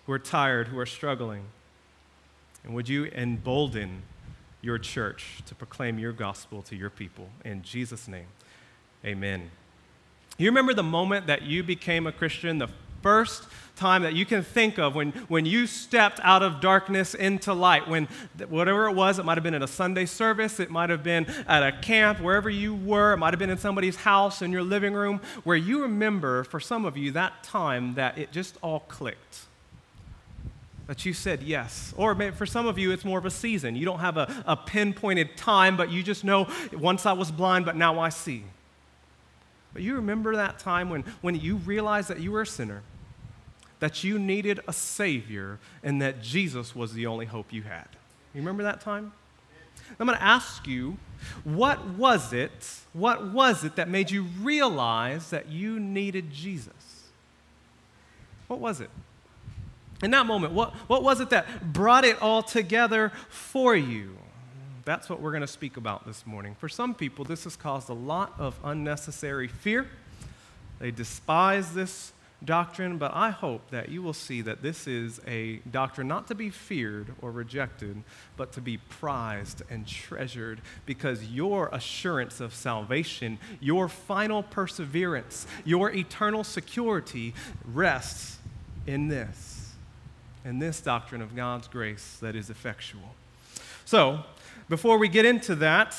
who 0.06 0.12
are 0.12 0.18
tired, 0.18 0.68
who 0.68 0.78
are 0.78 0.86
struggling? 0.86 1.44
And 2.64 2.74
would 2.74 2.88
you 2.88 3.06
embolden 3.06 4.02
your 4.66 4.78
church 4.78 5.42
to 5.46 5.54
proclaim 5.54 5.98
your 5.98 6.12
gospel 6.12 6.60
to 6.60 6.76
your 6.76 6.90
people. 6.90 7.28
In 7.44 7.62
Jesus' 7.62 8.08
name, 8.08 8.26
amen. 9.04 9.50
You 10.38 10.48
remember 10.50 10.74
the 10.74 10.82
moment 10.82 11.28
that 11.28 11.42
you 11.42 11.62
became 11.62 12.06
a 12.06 12.12
Christian, 12.12 12.58
the 12.58 12.68
first 13.00 13.44
time 13.76 14.02
that 14.02 14.14
you 14.14 14.26
can 14.26 14.42
think 14.42 14.78
of 14.78 14.94
when, 14.94 15.12
when 15.28 15.46
you 15.46 15.66
stepped 15.66 16.18
out 16.24 16.42
of 16.42 16.60
darkness 16.60 17.14
into 17.14 17.54
light, 17.54 17.86
when 17.86 18.08
whatever 18.48 18.88
it 18.88 18.94
was, 18.94 19.18
it 19.18 19.24
might 19.24 19.36
have 19.36 19.44
been 19.44 19.54
at 19.54 19.62
a 19.62 19.68
Sunday 19.68 20.04
service, 20.04 20.58
it 20.58 20.70
might 20.70 20.90
have 20.90 21.04
been 21.04 21.26
at 21.46 21.62
a 21.62 21.72
camp, 21.80 22.20
wherever 22.20 22.50
you 22.50 22.74
were, 22.74 23.12
it 23.12 23.18
might 23.18 23.32
have 23.32 23.38
been 23.38 23.50
in 23.50 23.58
somebody's 23.58 23.96
house, 23.96 24.42
in 24.42 24.50
your 24.50 24.62
living 24.62 24.94
room, 24.94 25.20
where 25.44 25.56
you 25.56 25.82
remember, 25.82 26.42
for 26.42 26.58
some 26.58 26.84
of 26.84 26.96
you, 26.96 27.12
that 27.12 27.44
time 27.44 27.94
that 27.94 28.18
it 28.18 28.32
just 28.32 28.58
all 28.62 28.80
clicked 28.80 29.46
that 30.86 31.04
you 31.04 31.12
said 31.12 31.42
yes. 31.42 31.92
Or 31.96 32.14
for 32.32 32.46
some 32.46 32.66
of 32.66 32.78
you, 32.78 32.92
it's 32.92 33.04
more 33.04 33.18
of 33.18 33.26
a 33.26 33.30
season. 33.30 33.76
You 33.76 33.84
don't 33.84 33.98
have 33.98 34.16
a, 34.16 34.44
a 34.46 34.56
pinpointed 34.56 35.36
time, 35.36 35.76
but 35.76 35.90
you 35.90 36.02
just 36.02 36.24
know 36.24 36.48
once 36.72 37.06
I 37.06 37.12
was 37.12 37.30
blind, 37.30 37.64
but 37.64 37.76
now 37.76 37.98
I 37.98 38.08
see. 38.08 38.44
But 39.72 39.82
you 39.82 39.96
remember 39.96 40.36
that 40.36 40.58
time 40.58 40.88
when, 40.88 41.02
when 41.20 41.34
you 41.34 41.56
realized 41.56 42.08
that 42.08 42.20
you 42.20 42.32
were 42.32 42.42
a 42.42 42.46
sinner, 42.46 42.82
that 43.80 44.04
you 44.04 44.18
needed 44.18 44.60
a 44.66 44.72
Savior, 44.72 45.58
and 45.82 46.00
that 46.00 46.22
Jesus 46.22 46.74
was 46.74 46.94
the 46.94 47.06
only 47.06 47.26
hope 47.26 47.52
you 47.52 47.62
had. 47.62 47.88
You 48.32 48.40
remember 48.40 48.62
that 48.62 48.80
time? 48.80 49.12
I'm 49.98 50.06
going 50.06 50.18
to 50.18 50.24
ask 50.24 50.66
you, 50.66 50.96
what 51.44 51.84
was 51.90 52.32
it, 52.32 52.70
what 52.92 53.32
was 53.32 53.64
it 53.64 53.76
that 53.76 53.88
made 53.88 54.10
you 54.10 54.22
realize 54.40 55.30
that 55.30 55.48
you 55.48 55.78
needed 55.78 56.30
Jesus? 56.32 56.72
What 58.46 58.60
was 58.60 58.80
it? 58.80 58.90
In 60.02 60.10
that 60.10 60.26
moment, 60.26 60.52
what, 60.52 60.74
what 60.88 61.02
was 61.02 61.20
it 61.20 61.30
that 61.30 61.72
brought 61.72 62.04
it 62.04 62.20
all 62.20 62.42
together 62.42 63.12
for 63.28 63.74
you? 63.74 64.16
That's 64.84 65.08
what 65.08 65.20
we're 65.20 65.32
going 65.32 65.40
to 65.40 65.46
speak 65.46 65.76
about 65.76 66.06
this 66.06 66.26
morning. 66.26 66.54
For 66.54 66.68
some 66.68 66.94
people, 66.94 67.24
this 67.24 67.44
has 67.44 67.56
caused 67.56 67.88
a 67.88 67.94
lot 67.94 68.34
of 68.38 68.58
unnecessary 68.62 69.48
fear. 69.48 69.88
They 70.78 70.90
despise 70.90 71.72
this 71.72 72.12
doctrine, 72.44 72.98
but 72.98 73.12
I 73.14 73.30
hope 73.30 73.70
that 73.70 73.88
you 73.88 74.02
will 74.02 74.12
see 74.12 74.42
that 74.42 74.62
this 74.62 74.86
is 74.86 75.20
a 75.26 75.56
doctrine 75.70 76.06
not 76.06 76.26
to 76.28 76.34
be 76.34 76.50
feared 76.50 77.14
or 77.22 77.30
rejected, 77.30 78.02
but 78.36 78.52
to 78.52 78.60
be 78.60 78.76
prized 78.76 79.62
and 79.70 79.86
treasured 79.86 80.60
because 80.84 81.24
your 81.24 81.68
assurance 81.72 82.40
of 82.40 82.54
salvation, 82.54 83.38
your 83.60 83.88
final 83.88 84.42
perseverance, 84.42 85.46
your 85.64 85.90
eternal 85.90 86.44
security 86.44 87.34
rests 87.64 88.38
in 88.86 89.08
this, 89.08 89.55
in 90.46 90.60
this 90.60 90.80
doctrine 90.80 91.20
of 91.20 91.34
God's 91.34 91.66
grace 91.66 92.18
that 92.20 92.36
is 92.36 92.50
effectual. 92.50 93.16
So, 93.84 94.20
before 94.68 94.96
we 94.96 95.08
get 95.08 95.24
into 95.24 95.56
that, 95.56 95.96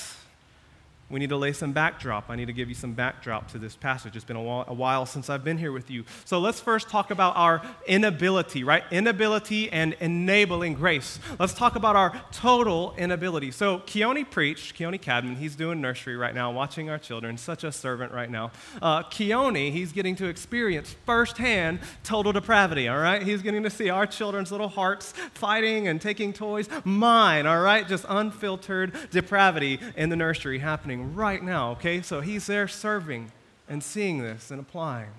we 1.09 1.19
need 1.19 1.29
to 1.29 1.37
lay 1.37 1.53
some 1.53 1.71
backdrop. 1.71 2.29
I 2.29 2.35
need 2.35 2.47
to 2.47 2.53
give 2.53 2.67
you 2.67 2.75
some 2.75 2.93
backdrop 2.93 3.49
to 3.51 3.57
this 3.57 3.75
passage. 3.75 4.15
It's 4.15 4.25
been 4.25 4.35
a 4.35 4.41
while, 4.41 4.65
a 4.67 4.73
while, 4.73 5.05
since 5.05 5.29
I've 5.29 5.43
been 5.43 5.57
here 5.57 5.71
with 5.71 5.89
you. 5.89 6.03
So 6.25 6.39
let's 6.39 6.59
first 6.59 6.89
talk 6.89 7.11
about 7.11 7.37
our 7.37 7.61
inability, 7.85 8.65
right? 8.65 8.83
Inability 8.91 9.71
and 9.71 9.93
enabling 10.01 10.73
grace. 10.73 11.19
Let's 11.39 11.53
talk 11.53 11.77
about 11.77 11.95
our 11.95 12.21
total 12.31 12.93
inability. 12.97 13.51
So 13.51 13.79
Keone 13.79 14.29
preached, 14.29 14.77
Keone 14.77 14.99
Cadman, 14.99 15.37
he's 15.37 15.55
doing 15.55 15.79
nursery 15.79 16.17
right 16.17 16.35
now, 16.35 16.51
watching 16.51 16.89
our 16.89 16.97
children, 16.97 17.37
such 17.37 17.63
a 17.63 17.71
servant 17.71 18.11
right 18.11 18.29
now. 18.29 18.51
Uh, 18.81 19.03
Keone, 19.03 19.71
he's 19.71 19.93
getting 19.93 20.15
to 20.17 20.25
experience 20.25 20.93
firsthand 21.05 21.79
total 22.03 22.33
depravity, 22.33 22.89
all 22.89 22.99
right? 22.99 23.23
He's 23.23 23.41
getting 23.41 23.63
to 23.63 23.69
see 23.69 23.89
our 23.89 24.05
children's 24.05 24.51
little 24.51 24.67
hearts 24.67 25.13
fighting 25.33 25.87
and 25.87 26.01
taking 26.01 26.33
toys. 26.33 26.67
Mine, 26.83 27.45
all 27.45 27.61
right? 27.61 27.87
Just 27.87 28.05
unfiltered 28.09 28.93
depravity 29.11 29.79
in 29.95 30.09
the 30.09 30.17
nursery 30.17 30.59
happening 30.59 30.96
right 31.15 31.41
now, 31.43 31.71
okay? 31.71 32.01
So 32.01 32.21
he's 32.21 32.47
there 32.47 32.67
serving 32.67 33.31
and 33.67 33.83
seeing 33.83 34.19
this 34.19 34.51
and 34.51 34.59
applying. 34.59 35.11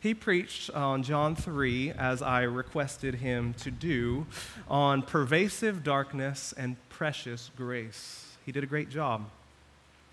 He 0.00 0.14
preached 0.14 0.70
on 0.70 1.02
John 1.02 1.34
3, 1.34 1.90
as 1.92 2.22
I 2.22 2.42
requested 2.42 3.16
him 3.16 3.54
to 3.54 3.70
do, 3.70 4.26
on 4.68 5.02
pervasive 5.02 5.82
darkness 5.82 6.54
and 6.56 6.76
precious 6.88 7.50
grace. 7.56 8.36
He 8.44 8.52
did 8.52 8.62
a 8.62 8.68
great 8.68 8.88
job. 8.88 9.28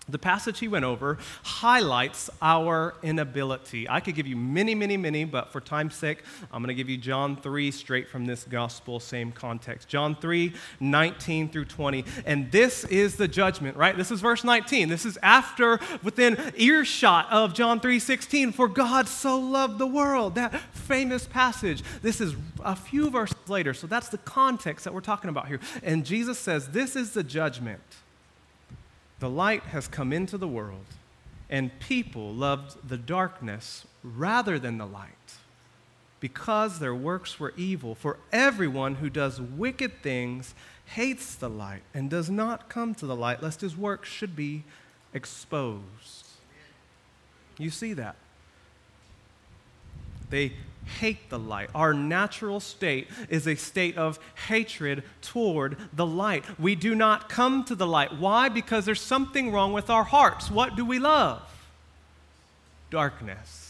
The 0.06 0.18
passage 0.18 0.58
he 0.58 0.68
went 0.68 0.84
over 0.84 1.16
highlights 1.42 2.28
our 2.42 2.94
inability. 3.02 3.88
I 3.88 4.00
could 4.00 4.14
give 4.14 4.26
you 4.26 4.36
many, 4.36 4.74
many, 4.74 4.98
many, 4.98 5.24
but 5.24 5.50
for 5.50 5.62
time's 5.62 5.94
sake, 5.94 6.22
I'm 6.52 6.62
going 6.62 6.68
to 6.68 6.74
give 6.74 6.90
you 6.90 6.98
John 6.98 7.36
3 7.36 7.70
straight 7.70 8.08
from 8.08 8.26
this 8.26 8.44
gospel, 8.44 9.00
same 9.00 9.32
context. 9.32 9.88
John 9.88 10.14
3, 10.14 10.52
19 10.78 11.48
through 11.48 11.64
20. 11.64 12.04
And 12.26 12.52
this 12.52 12.84
is 12.84 13.16
the 13.16 13.26
judgment, 13.26 13.78
right? 13.78 13.96
This 13.96 14.10
is 14.10 14.20
verse 14.20 14.44
19. 14.44 14.90
This 14.90 15.06
is 15.06 15.18
after, 15.22 15.80
within 16.02 16.52
earshot 16.54 17.30
of 17.30 17.54
John 17.54 17.80
3, 17.80 17.98
16. 17.98 18.52
For 18.52 18.68
God 18.68 19.08
so 19.08 19.38
loved 19.38 19.78
the 19.78 19.86
world. 19.86 20.34
That 20.34 20.60
famous 20.72 21.26
passage. 21.26 21.82
This 22.02 22.20
is 22.20 22.34
a 22.62 22.76
few 22.76 23.08
verses 23.08 23.36
later. 23.48 23.72
So 23.72 23.86
that's 23.86 24.08
the 24.08 24.18
context 24.18 24.84
that 24.84 24.92
we're 24.92 25.00
talking 25.00 25.30
about 25.30 25.48
here. 25.48 25.60
And 25.82 26.04
Jesus 26.04 26.38
says, 26.38 26.68
This 26.68 26.94
is 26.94 27.12
the 27.12 27.24
judgment. 27.24 27.80
The 29.24 29.30
light 29.30 29.62
has 29.62 29.88
come 29.88 30.12
into 30.12 30.36
the 30.36 30.46
world, 30.46 30.84
and 31.48 31.70
people 31.80 32.34
loved 32.34 32.86
the 32.86 32.98
darkness 32.98 33.86
rather 34.02 34.58
than 34.58 34.76
the 34.76 34.84
light 34.84 35.36
because 36.20 36.78
their 36.78 36.94
works 36.94 37.40
were 37.40 37.54
evil. 37.56 37.94
For 37.94 38.18
everyone 38.34 38.96
who 38.96 39.08
does 39.08 39.40
wicked 39.40 40.02
things 40.02 40.54
hates 40.84 41.34
the 41.36 41.48
light 41.48 41.84
and 41.94 42.10
does 42.10 42.28
not 42.28 42.68
come 42.68 42.94
to 42.96 43.06
the 43.06 43.16
light, 43.16 43.42
lest 43.42 43.62
his 43.62 43.74
works 43.74 44.10
should 44.10 44.36
be 44.36 44.62
exposed. 45.14 46.26
You 47.56 47.70
see 47.70 47.94
that? 47.94 48.16
They 50.28 50.52
hate 50.84 51.30
the 51.30 51.38
light. 51.38 51.70
Our 51.74 51.94
natural 51.94 52.60
state 52.60 53.08
is 53.28 53.46
a 53.46 53.54
state 53.54 53.96
of 53.96 54.18
hatred 54.48 55.02
toward 55.22 55.76
the 55.92 56.06
light. 56.06 56.44
We 56.58 56.74
do 56.74 56.94
not 56.94 57.28
come 57.28 57.64
to 57.64 57.74
the 57.74 57.86
light. 57.86 58.18
Why? 58.18 58.48
Because 58.48 58.84
there's 58.84 59.00
something 59.00 59.52
wrong 59.52 59.72
with 59.72 59.90
our 59.90 60.04
hearts. 60.04 60.50
What 60.50 60.76
do 60.76 60.84
we 60.84 60.98
love? 60.98 61.42
Darkness. 62.90 63.64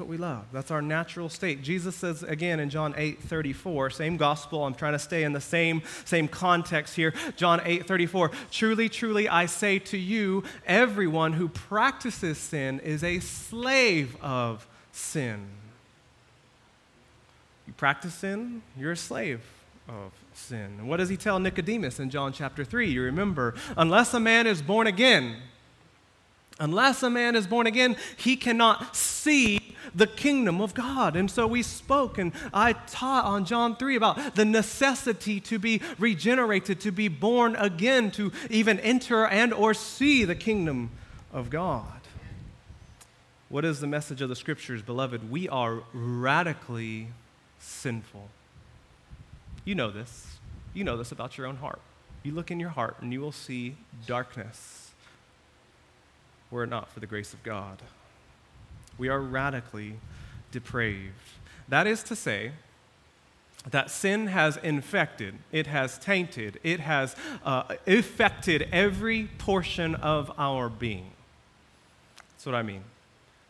what 0.00 0.08
we 0.08 0.18
love. 0.18 0.44
That's 0.52 0.70
our 0.70 0.80
natural 0.80 1.28
state. 1.28 1.62
Jesus 1.62 1.96
says 1.96 2.22
again 2.22 2.60
in 2.60 2.70
John 2.70 2.94
8 2.96 3.22
34, 3.22 3.90
same 3.90 4.16
gospel. 4.16 4.64
I'm 4.64 4.74
trying 4.74 4.92
to 4.92 4.98
stay 4.98 5.24
in 5.24 5.32
the 5.32 5.40
same, 5.40 5.82
same 6.04 6.28
context 6.28 6.94
here. 6.94 7.12
John 7.36 7.60
8 7.64 7.86
34, 7.86 8.30
truly, 8.50 8.88
truly, 8.88 9.28
I 9.28 9.46
say 9.46 9.78
to 9.80 9.98
you, 9.98 10.44
everyone 10.64 11.32
who 11.32 11.48
practices 11.48 12.38
sin 12.38 12.80
is 12.80 13.02
a 13.02 13.18
slave 13.20 14.16
of 14.22 14.66
sin. 15.00 15.46
You 17.66 17.72
practice 17.74 18.14
sin, 18.14 18.62
you're 18.76 18.92
a 18.92 18.96
slave 18.96 19.42
of 19.88 20.12
sin. 20.34 20.76
And 20.78 20.88
what 20.88 20.98
does 20.98 21.08
he 21.08 21.16
tell 21.16 21.38
Nicodemus 21.38 22.00
in 22.00 22.10
John 22.10 22.32
chapter 22.32 22.64
3? 22.64 22.90
You 22.90 23.02
remember, 23.02 23.54
unless 23.76 24.14
a 24.14 24.20
man 24.20 24.46
is 24.46 24.62
born 24.62 24.86
again, 24.86 25.36
unless 26.58 27.02
a 27.02 27.10
man 27.10 27.34
is 27.34 27.46
born 27.46 27.66
again, 27.66 27.96
he 28.16 28.36
cannot 28.36 28.94
see 28.94 29.74
the 29.94 30.06
kingdom 30.06 30.60
of 30.60 30.74
God. 30.74 31.16
And 31.16 31.30
so 31.30 31.46
we 31.46 31.62
spoke 31.62 32.18
and 32.18 32.32
I 32.52 32.74
taught 32.74 33.24
on 33.24 33.44
John 33.44 33.76
3 33.76 33.96
about 33.96 34.34
the 34.34 34.44
necessity 34.44 35.40
to 35.40 35.58
be 35.58 35.80
regenerated, 35.98 36.80
to 36.80 36.92
be 36.92 37.08
born 37.08 37.56
again, 37.56 38.10
to 38.12 38.30
even 38.50 38.78
enter 38.80 39.26
and 39.26 39.52
or 39.52 39.74
see 39.74 40.24
the 40.24 40.34
kingdom 40.34 40.90
of 41.32 41.50
God. 41.50 41.99
What 43.50 43.64
is 43.64 43.80
the 43.80 43.88
message 43.88 44.22
of 44.22 44.28
the 44.28 44.36
scriptures, 44.36 44.80
beloved? 44.80 45.28
We 45.28 45.48
are 45.48 45.82
radically 45.92 47.08
sinful. 47.58 48.28
You 49.64 49.74
know 49.74 49.90
this. 49.90 50.38
You 50.72 50.84
know 50.84 50.96
this 50.96 51.10
about 51.10 51.36
your 51.36 51.48
own 51.48 51.56
heart. 51.56 51.80
You 52.22 52.30
look 52.30 52.52
in 52.52 52.60
your 52.60 52.70
heart 52.70 52.98
and 53.00 53.12
you 53.12 53.20
will 53.20 53.32
see 53.32 53.76
darkness 54.06 54.92
were 56.48 56.62
it 56.62 56.70
not 56.70 56.92
for 56.92 57.00
the 57.00 57.08
grace 57.08 57.32
of 57.32 57.42
God. 57.42 57.82
We 58.98 59.08
are 59.08 59.20
radically 59.20 59.96
depraved. 60.52 61.14
That 61.68 61.88
is 61.88 62.04
to 62.04 62.14
say, 62.14 62.52
that 63.68 63.90
sin 63.90 64.28
has 64.28 64.58
infected, 64.58 65.34
it 65.50 65.66
has 65.66 65.98
tainted, 65.98 66.60
it 66.62 66.80
has 66.80 67.16
uh, 67.44 67.64
affected 67.86 68.68
every 68.70 69.28
portion 69.38 69.96
of 69.96 70.30
our 70.38 70.68
being. 70.68 71.10
That's 72.30 72.46
what 72.46 72.54
I 72.54 72.62
mean. 72.62 72.84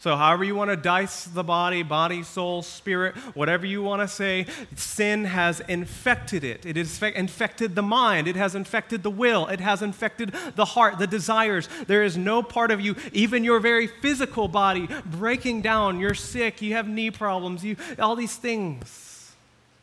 So, 0.00 0.16
however 0.16 0.44
you 0.44 0.54
want 0.54 0.70
to 0.70 0.78
dice 0.78 1.24
the 1.24 1.44
body, 1.44 1.82
body, 1.82 2.22
soul, 2.22 2.62
spirit, 2.62 3.14
whatever 3.36 3.66
you 3.66 3.82
want 3.82 4.00
to 4.00 4.08
say, 4.08 4.46
sin 4.74 5.26
has 5.26 5.60
infected 5.60 6.42
it. 6.42 6.64
It 6.64 6.76
has 6.76 7.02
infected 7.02 7.74
the 7.74 7.82
mind. 7.82 8.26
It 8.26 8.34
has 8.34 8.54
infected 8.54 9.02
the 9.02 9.10
will. 9.10 9.46
It 9.48 9.60
has 9.60 9.82
infected 9.82 10.34
the 10.56 10.64
heart, 10.64 10.98
the 10.98 11.06
desires. 11.06 11.68
There 11.86 12.02
is 12.02 12.16
no 12.16 12.42
part 12.42 12.70
of 12.70 12.80
you, 12.80 12.96
even 13.12 13.44
your 13.44 13.60
very 13.60 13.88
physical 13.88 14.48
body, 14.48 14.88
breaking 15.04 15.60
down. 15.60 16.00
You're 16.00 16.14
sick. 16.14 16.62
You 16.62 16.72
have 16.72 16.88
knee 16.88 17.10
problems. 17.10 17.62
You, 17.62 17.76
all 17.98 18.16
these 18.16 18.36
things. 18.36 19.34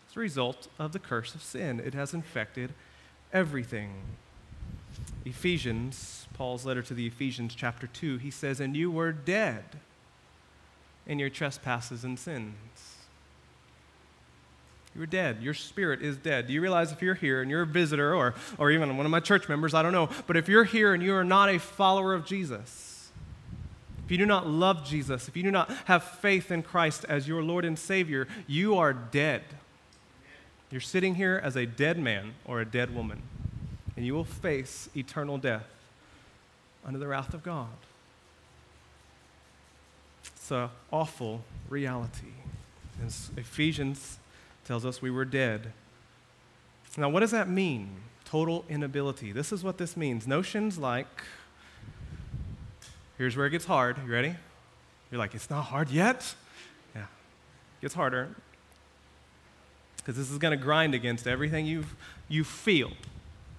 It's 0.08 0.18
a 0.18 0.20
result 0.20 0.68
of 0.80 0.94
the 0.94 1.00
curse 1.00 1.36
of 1.36 1.44
sin. 1.44 1.80
It 1.80 1.94
has 1.94 2.16
infected 2.16 2.72
everything. 3.32 3.94
Ephesians, 5.26 6.26
Paul's 6.34 6.66
letter 6.66 6.82
to 6.82 6.96
the 6.96 7.06
Ephesians, 7.06 7.54
chapter 7.54 7.86
2, 7.86 8.18
he 8.18 8.32
says, 8.32 8.60
And 8.60 8.76
you 8.76 8.90
were 8.90 9.12
dead 9.12 9.64
in 11.08 11.18
your 11.18 11.30
trespasses 11.30 12.04
and 12.04 12.20
sins. 12.20 12.54
You're 14.96 15.06
dead. 15.06 15.42
Your 15.42 15.54
spirit 15.54 16.02
is 16.02 16.18
dead. 16.18 16.48
Do 16.48 16.54
you 16.54 16.62
realize 16.62 16.92
if 16.92 17.02
you're 17.02 17.16
here 17.16 17.42
and 17.42 17.52
you're 17.52 17.62
a 17.62 17.68
visitor 17.68 18.16
or, 18.16 18.34
or 18.58 18.72
even 18.72 18.98
one 18.98 19.06
of 19.06 19.12
my 19.12 19.20
church 19.20 19.48
members, 19.48 19.74
I 19.74 19.84
don't 19.84 19.92
know, 19.92 20.10
but 20.26 20.36
if 20.36 20.50
you're 20.50 20.64
here 20.64 20.94
and 20.94 21.04
you 21.04 21.14
are 21.14 21.24
not 21.24 21.50
a 21.50 21.60
follower 21.60 22.14
of 22.14 22.26
Jesus, 22.26 23.10
if 24.04 24.12
you 24.12 24.18
do 24.18 24.26
not 24.26 24.48
love 24.48 24.86
Jesus, 24.86 25.28
if 25.28 25.38
you 25.38 25.44
do 25.44 25.52
not 25.52 25.70
have 25.86 26.04
faith 26.04 26.50
in 26.50 26.64
Christ 26.64 27.06
as 27.08 27.28
your 27.28 27.44
Lord 27.44 27.64
and 27.64 27.78
Savior, 27.78 28.28
you 28.48 28.76
are 28.76 28.92
dead. 28.92 29.44
You're 30.72 30.82
sitting 30.82 31.16
here 31.16 31.40
as 31.44 31.56
a 31.56 31.66
dead 31.66 32.00
man 32.00 32.34
or 32.44 32.60
a 32.60 32.66
dead 32.66 32.96
woman, 32.96 33.22
and 33.96 34.06
you 34.06 34.14
will 34.14 34.24
face 34.24 34.90
eternal 34.96 35.38
death 35.38 35.68
under 36.86 36.98
the 36.98 37.08
wrath 37.08 37.34
of 37.34 37.44
God. 37.44 37.68
It's 40.48 40.51
an 40.54 40.70
awful 40.94 41.44
reality. 41.68 42.32
And 43.01 43.13
Ephesians 43.36 44.18
tells 44.63 44.86
us 44.86 45.01
we 45.01 45.12
were 45.12 45.25
dead. 45.25 45.74
Now, 46.96 47.10
what 47.10 47.20
does 47.20 47.32
that 47.32 47.50
mean? 47.50 47.89
Total 48.24 48.63
inability. 48.70 49.34
This 49.34 49.51
is 49.51 49.62
what 49.62 49.77
this 49.77 49.98
means. 49.98 50.25
Notions 50.25 50.77
like, 50.77 51.06
here's 53.18 53.36
where 53.36 53.46
it 53.46 53.50
gets 53.50 53.66
hard. 53.66 53.98
You 54.06 54.10
ready? 54.10 54.36
You're 55.12 55.20
like, 55.20 55.36
it's 55.36 55.50
not 55.50 55.63
hard 55.63 55.89
yet? 55.89 56.34
Yeah. 56.96 57.01
It 57.01 57.82
gets 57.82 57.94
harder. 57.94 58.30
Because 59.98 60.16
this 60.16 60.32
is 60.32 60.38
going 60.38 60.58
to 60.58 60.63
grind 60.63 60.96
against 60.96 61.27
everything 61.27 61.66
you 61.66 61.84
you 62.30 62.46
feel 62.46 62.94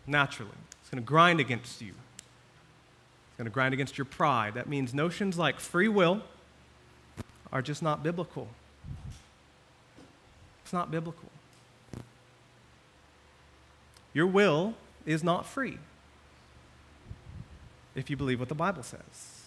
naturally. 0.07 0.52
It's 0.80 0.88
going 0.88 1.02
to 1.02 1.07
grind 1.07 1.38
against 1.38 1.83
you. 1.83 1.92
It's 2.16 3.37
going 3.37 3.45
to 3.45 3.50
grind 3.50 3.75
against 3.75 3.99
your 3.99 4.07
pride. 4.07 4.54
That 4.54 4.71
means 4.71 4.95
notions 4.95 5.37
like 5.37 5.61
free 5.61 5.88
will 5.88 6.23
are 7.52 7.62
just 7.62 7.83
not 7.83 8.02
biblical. 8.02 8.49
It's 10.62 10.73
not 10.73 10.90
biblical. 10.90 11.31
Your 14.12 14.26
will 14.26 14.75
is 15.07 15.23
not 15.25 15.47
free 15.47 15.78
if 17.95 18.11
you 18.11 18.17
believe 18.17 18.38
what 18.38 18.49
the 18.49 18.55
Bible 18.55 18.83
says. 18.83 19.43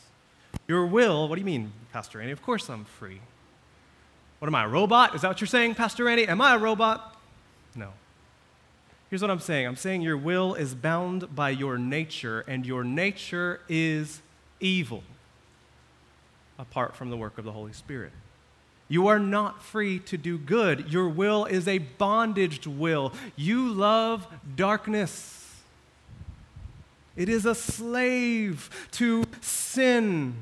Your 0.67 0.85
will, 0.85 1.27
what 1.27 1.35
do 1.35 1.41
you 1.41 1.45
mean, 1.45 1.71
Pastor 1.93 2.17
Randy? 2.17 2.31
Of 2.31 2.41
course 2.41 2.69
I'm 2.69 2.85
free. 2.85 3.21
What 4.39 4.47
am 4.47 4.55
I, 4.55 4.63
a 4.63 4.67
robot? 4.67 5.13
Is 5.13 5.21
that 5.21 5.27
what 5.27 5.41
you're 5.41 5.47
saying, 5.47 5.75
Pastor 5.75 6.05
Randy? 6.05 6.27
Am 6.27 6.41
I 6.41 6.55
a 6.55 6.57
robot? 6.57 7.15
No. 7.75 7.89
Here's 9.09 9.21
what 9.21 9.29
I'm 9.29 9.39
saying 9.39 9.67
I'm 9.67 9.75
saying 9.75 10.01
your 10.01 10.17
will 10.17 10.55
is 10.55 10.73
bound 10.73 11.35
by 11.35 11.51
your 11.51 11.77
nature, 11.77 12.43
and 12.47 12.65
your 12.65 12.83
nature 12.83 13.61
is 13.69 14.21
evil 14.59 15.03
apart 16.59 16.95
from 16.95 17.09
the 17.09 17.17
work 17.17 17.37
of 17.37 17.45
the 17.45 17.51
Holy 17.51 17.73
Spirit. 17.73 18.11
You 18.87 19.07
are 19.07 19.19
not 19.19 19.63
free 19.63 19.99
to 19.99 20.17
do 20.17 20.37
good. 20.37 20.91
Your 20.91 21.07
will 21.07 21.45
is 21.45 21.67
a 21.67 21.77
bondaged 21.77 22.67
will. 22.67 23.13
You 23.37 23.69
love 23.69 24.27
darkness. 24.55 25.61
It 27.15 27.29
is 27.29 27.45
a 27.45 27.55
slave 27.55 28.69
to 28.91 29.23
sin. 29.39 30.35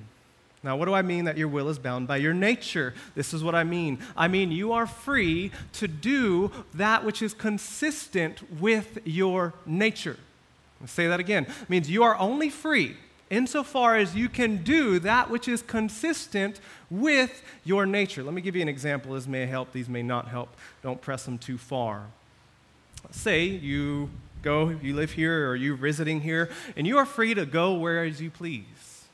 Now, 0.64 0.76
what 0.76 0.86
do 0.86 0.94
I 0.94 1.04
mean 1.04 1.26
that 1.26 1.38
your 1.38 1.48
will 1.48 1.70
is 1.70 1.80
bound 1.80 2.08
by 2.08 2.18
your 2.18 2.34
nature? 2.34 2.94
This 3.16 3.34
is 3.34 3.44
what 3.44 3.56
I 3.56 3.64
mean. 3.64 4.00
I 4.18 4.28
mean, 4.28 4.52
you 4.52 4.74
are 4.74 4.88
free 4.88 5.52
to 5.74 5.88
do 5.88 6.52
that 6.74 7.06
which 7.06 7.22
is 7.22 7.34
consistent 7.34 8.60
with 8.60 9.00
your 9.06 9.54
nature. 9.66 10.18
Say 10.86 11.08
that 11.08 11.20
again. 11.20 11.44
It 11.44 11.70
means 11.70 11.90
you 11.90 12.04
are 12.04 12.18
only 12.18 12.50
free 12.50 12.98
insofar 13.30 13.96
as 13.96 14.16
you 14.16 14.30
can 14.30 14.64
do 14.64 15.00
that 15.00 15.30
which 15.30 15.48
is 15.48 15.62
consistent 15.62 16.60
with 16.90 17.44
your 17.64 17.86
nature. 17.86 18.24
Let 18.24 18.34
me 18.34 18.42
give 18.42 18.56
you 18.56 18.62
an 18.62 18.70
example. 18.70 19.14
This 19.14 19.28
may 19.28 19.46
help, 19.46 19.72
these 19.72 19.90
may 19.90 20.04
not 20.04 20.28
help. 20.28 20.56
Don't 20.82 21.02
press 21.02 21.26
them 21.26 21.38
too 21.38 21.58
far. 21.58 22.06
Say 23.12 23.46
you 23.46 24.10
go, 24.42 24.70
you 24.70 24.96
live 24.96 25.12
here 25.12 25.50
or 25.50 25.56
you're 25.56 25.76
visiting 25.76 26.22
here, 26.22 26.50
and 26.76 26.88
you 26.88 26.98
are 26.98 27.06
free 27.06 27.34
to 27.34 27.46
go 27.46 27.74
where 27.74 28.04
as 28.04 28.22
you 28.22 28.30
please. 28.30 29.06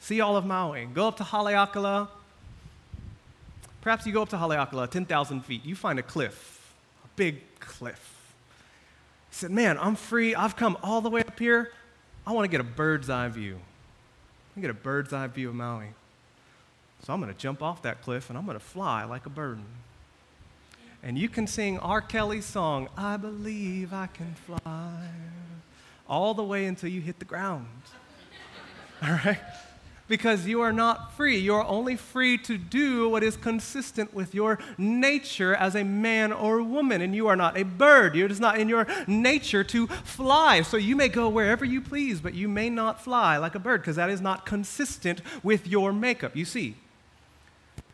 See 0.00 0.20
all 0.20 0.36
of 0.36 0.46
Maui. 0.46 0.86
Go 0.86 1.08
up 1.08 1.16
to 1.18 1.24
Haleakala. 1.24 2.08
Perhaps 3.80 4.06
you 4.06 4.12
go 4.12 4.22
up 4.22 4.28
to 4.30 4.36
Haleakala, 4.36 4.90
10,000 4.90 5.44
feet. 5.44 5.64
You 5.64 5.74
find 5.74 5.98
a 5.98 6.02
cliff, 6.02 6.74
a 7.04 7.08
big 7.16 7.40
cliff. 7.60 8.32
He 9.30 9.36
said, 9.36 9.50
Man, 9.50 9.78
I'm 9.78 9.96
free. 9.96 10.34
I've 10.34 10.56
come 10.56 10.76
all 10.82 11.00
the 11.00 11.10
way 11.10 11.20
up 11.20 11.38
here. 11.38 11.72
I 12.28 12.32
want 12.32 12.44
to 12.44 12.50
get 12.50 12.60
a 12.60 12.64
bird's 12.64 13.08
eye 13.08 13.28
view. 13.28 13.58
I 14.54 14.60
get 14.60 14.68
a 14.68 14.74
bird's 14.74 15.14
eye 15.14 15.28
view 15.28 15.48
of 15.48 15.54
Maui. 15.54 15.86
So 17.02 17.14
I'm 17.14 17.22
going 17.22 17.32
to 17.32 17.38
jump 17.38 17.62
off 17.62 17.80
that 17.84 18.02
cliff 18.02 18.28
and 18.28 18.36
I'm 18.38 18.44
going 18.44 18.58
to 18.58 18.62
fly 18.62 19.04
like 19.04 19.24
a 19.24 19.30
bird. 19.30 19.60
And 21.02 21.16
you 21.16 21.30
can 21.30 21.46
sing 21.46 21.78
R. 21.78 22.02
Kelly's 22.02 22.44
song, 22.44 22.90
I 22.98 23.16
Believe 23.16 23.94
I 23.94 24.08
Can 24.08 24.34
Fly, 24.34 25.08
all 26.06 26.34
the 26.34 26.42
way 26.42 26.66
until 26.66 26.90
you 26.90 27.00
hit 27.00 27.18
the 27.18 27.24
ground. 27.24 27.66
All 29.02 29.12
right? 29.24 29.40
Because 30.08 30.46
you 30.46 30.60
are 30.62 30.72
not 30.72 31.12
free. 31.12 31.38
You 31.38 31.54
are 31.54 31.66
only 31.66 31.96
free 31.96 32.38
to 32.38 32.58
do 32.58 33.08
what 33.08 33.22
is 33.22 33.36
consistent 33.36 34.12
with 34.14 34.34
your 34.34 34.58
nature 34.76 35.54
as 35.54 35.76
a 35.76 35.84
man 35.84 36.32
or 36.32 36.62
woman. 36.62 37.00
And 37.00 37.14
you 37.14 37.28
are 37.28 37.36
not 37.36 37.58
a 37.58 37.64
bird. 37.64 38.16
It 38.16 38.30
is 38.30 38.40
not 38.40 38.58
in 38.58 38.68
your 38.68 38.86
nature 39.06 39.62
to 39.64 39.86
fly. 39.86 40.62
So 40.62 40.76
you 40.76 40.96
may 40.96 41.08
go 41.08 41.28
wherever 41.28 41.64
you 41.64 41.80
please, 41.80 42.20
but 42.20 42.34
you 42.34 42.48
may 42.48 42.70
not 42.70 43.02
fly 43.02 43.36
like 43.36 43.54
a 43.54 43.60
bird 43.60 43.82
because 43.82 43.96
that 43.96 44.10
is 44.10 44.20
not 44.20 44.46
consistent 44.46 45.20
with 45.42 45.66
your 45.66 45.92
makeup. 45.92 46.34
You 46.34 46.44
see, 46.44 46.76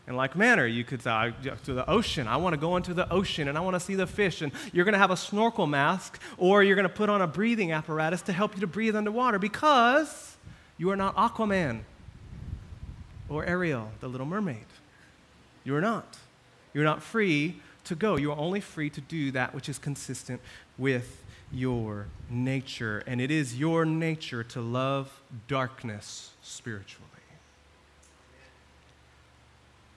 in 0.06 0.16
like 0.16 0.36
manner, 0.36 0.66
you 0.66 0.84
could 0.84 1.02
say 1.02 1.32
to 1.64 1.72
the 1.72 1.88
ocean, 1.88 2.28
I 2.28 2.36
want 2.36 2.52
to 2.52 2.60
go 2.60 2.76
into 2.76 2.92
the 2.92 3.10
ocean 3.10 3.48
and 3.48 3.56
I 3.56 3.62
want 3.62 3.74
to 3.74 3.80
see 3.80 3.94
the 3.94 4.06
fish. 4.06 4.42
And 4.42 4.52
you're 4.72 4.84
going 4.84 4.92
to 4.92 4.98
have 4.98 5.10
a 5.10 5.16
snorkel 5.16 5.66
mask 5.66 6.20
or 6.36 6.62
you're 6.62 6.76
going 6.76 6.88
to 6.88 6.94
put 6.94 7.08
on 7.08 7.22
a 7.22 7.26
breathing 7.26 7.72
apparatus 7.72 8.20
to 8.22 8.32
help 8.32 8.54
you 8.54 8.60
to 8.60 8.66
breathe 8.66 8.94
underwater 8.94 9.38
because 9.38 10.36
you 10.76 10.90
are 10.90 10.96
not 10.96 11.16
Aquaman 11.16 11.80
or 13.28 13.44
Ariel, 13.44 13.90
the 14.00 14.08
little 14.08 14.26
mermaid. 14.26 14.66
You 15.64 15.74
are 15.76 15.80
not. 15.80 16.18
You're 16.72 16.84
not 16.84 17.02
free 17.02 17.60
to 17.84 17.94
go. 17.94 18.16
You 18.16 18.30
are 18.32 18.38
only 18.38 18.60
free 18.60 18.90
to 18.90 19.00
do 19.00 19.30
that 19.32 19.54
which 19.54 19.68
is 19.68 19.78
consistent 19.78 20.40
with 20.76 21.22
your 21.52 22.06
nature. 22.28 23.02
And 23.06 23.20
it 23.20 23.30
is 23.30 23.58
your 23.58 23.84
nature 23.84 24.42
to 24.44 24.60
love 24.60 25.22
darkness 25.48 26.32
spiritually. 26.42 27.08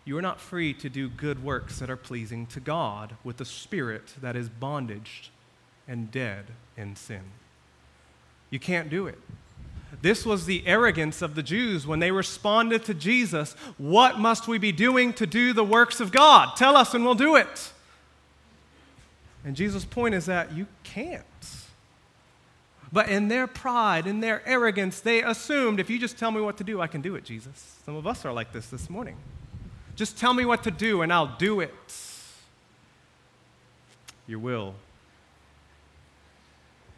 You 0.05 0.17
are 0.17 0.21
not 0.21 0.39
free 0.39 0.73
to 0.75 0.89
do 0.89 1.09
good 1.09 1.43
works 1.43 1.79
that 1.79 1.89
are 1.89 1.97
pleasing 1.97 2.45
to 2.47 2.61
God 2.61 3.17
with 3.25 3.41
a 3.41 3.45
spirit 3.45 4.13
that 4.21 4.37
is 4.37 4.47
bondaged 4.47 5.31
and 5.85 6.09
dead 6.09 6.45
in 6.77 6.95
sin. 6.95 7.23
You 8.49 8.57
can't 8.57 8.89
do 8.89 9.07
it. 9.07 9.19
This 10.01 10.25
was 10.25 10.45
the 10.45 10.65
arrogance 10.67 11.21
of 11.21 11.35
the 11.35 11.43
Jews 11.43 11.87
when 11.87 11.99
they 11.99 12.11
responded 12.11 12.85
to 12.85 12.93
Jesus 12.93 13.53
What 13.77 14.19
must 14.19 14.47
we 14.47 14.57
be 14.57 14.71
doing 14.71 15.13
to 15.13 15.25
do 15.25 15.53
the 15.53 15.63
works 15.63 15.99
of 15.99 16.11
God? 16.11 16.55
Tell 16.55 16.75
us 16.75 16.93
and 16.93 17.03
we'll 17.03 17.15
do 17.15 17.35
it. 17.35 17.73
And 19.43 19.55
Jesus' 19.55 19.85
point 19.85 20.13
is 20.13 20.25
that 20.25 20.51
you 20.53 20.67
can't. 20.83 21.23
But 22.91 23.09
in 23.09 23.27
their 23.27 23.47
pride, 23.47 24.07
in 24.07 24.19
their 24.21 24.47
arrogance, 24.47 25.01
they 25.01 25.21
assumed 25.21 25.79
if 25.79 25.89
you 25.89 25.99
just 25.99 26.17
tell 26.17 26.31
me 26.31 26.41
what 26.41 26.57
to 26.57 26.63
do, 26.63 26.79
I 26.79 26.87
can 26.87 27.01
do 27.01 27.15
it, 27.15 27.23
Jesus. 27.23 27.77
Some 27.85 27.95
of 27.95 28.07
us 28.07 28.23
are 28.23 28.31
like 28.31 28.53
this 28.53 28.67
this 28.67 28.89
morning. 28.89 29.17
Just 29.95 30.17
tell 30.17 30.33
me 30.33 30.45
what 30.45 30.63
to 30.63 30.71
do 30.71 31.01
and 31.01 31.11
I'll 31.11 31.35
do 31.37 31.59
it. 31.59 31.73
Your 34.27 34.39
will 34.39 34.75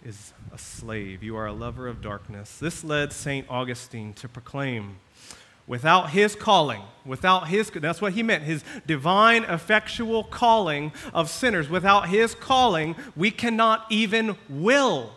is 0.03 0.33
a 0.53 0.57
slave. 0.57 1.23
You 1.23 1.35
are 1.37 1.47
a 1.47 1.53
lover 1.53 1.87
of 1.87 2.01
darkness. 2.01 2.57
This 2.57 2.83
led 2.83 3.11
St. 3.13 3.45
Augustine 3.49 4.13
to 4.13 4.27
proclaim 4.27 4.97
without 5.67 6.09
his 6.09 6.35
calling, 6.35 6.81
without 7.05 7.47
his, 7.47 7.69
that's 7.69 8.01
what 8.01 8.13
he 8.13 8.23
meant, 8.23 8.43
his 8.43 8.63
divine, 8.87 9.43
effectual 9.43 10.23
calling 10.23 10.91
of 11.13 11.29
sinners, 11.29 11.69
without 11.69 12.09
his 12.09 12.33
calling, 12.33 12.95
we 13.15 13.29
cannot 13.29 13.85
even 13.91 14.35
will 14.49 15.13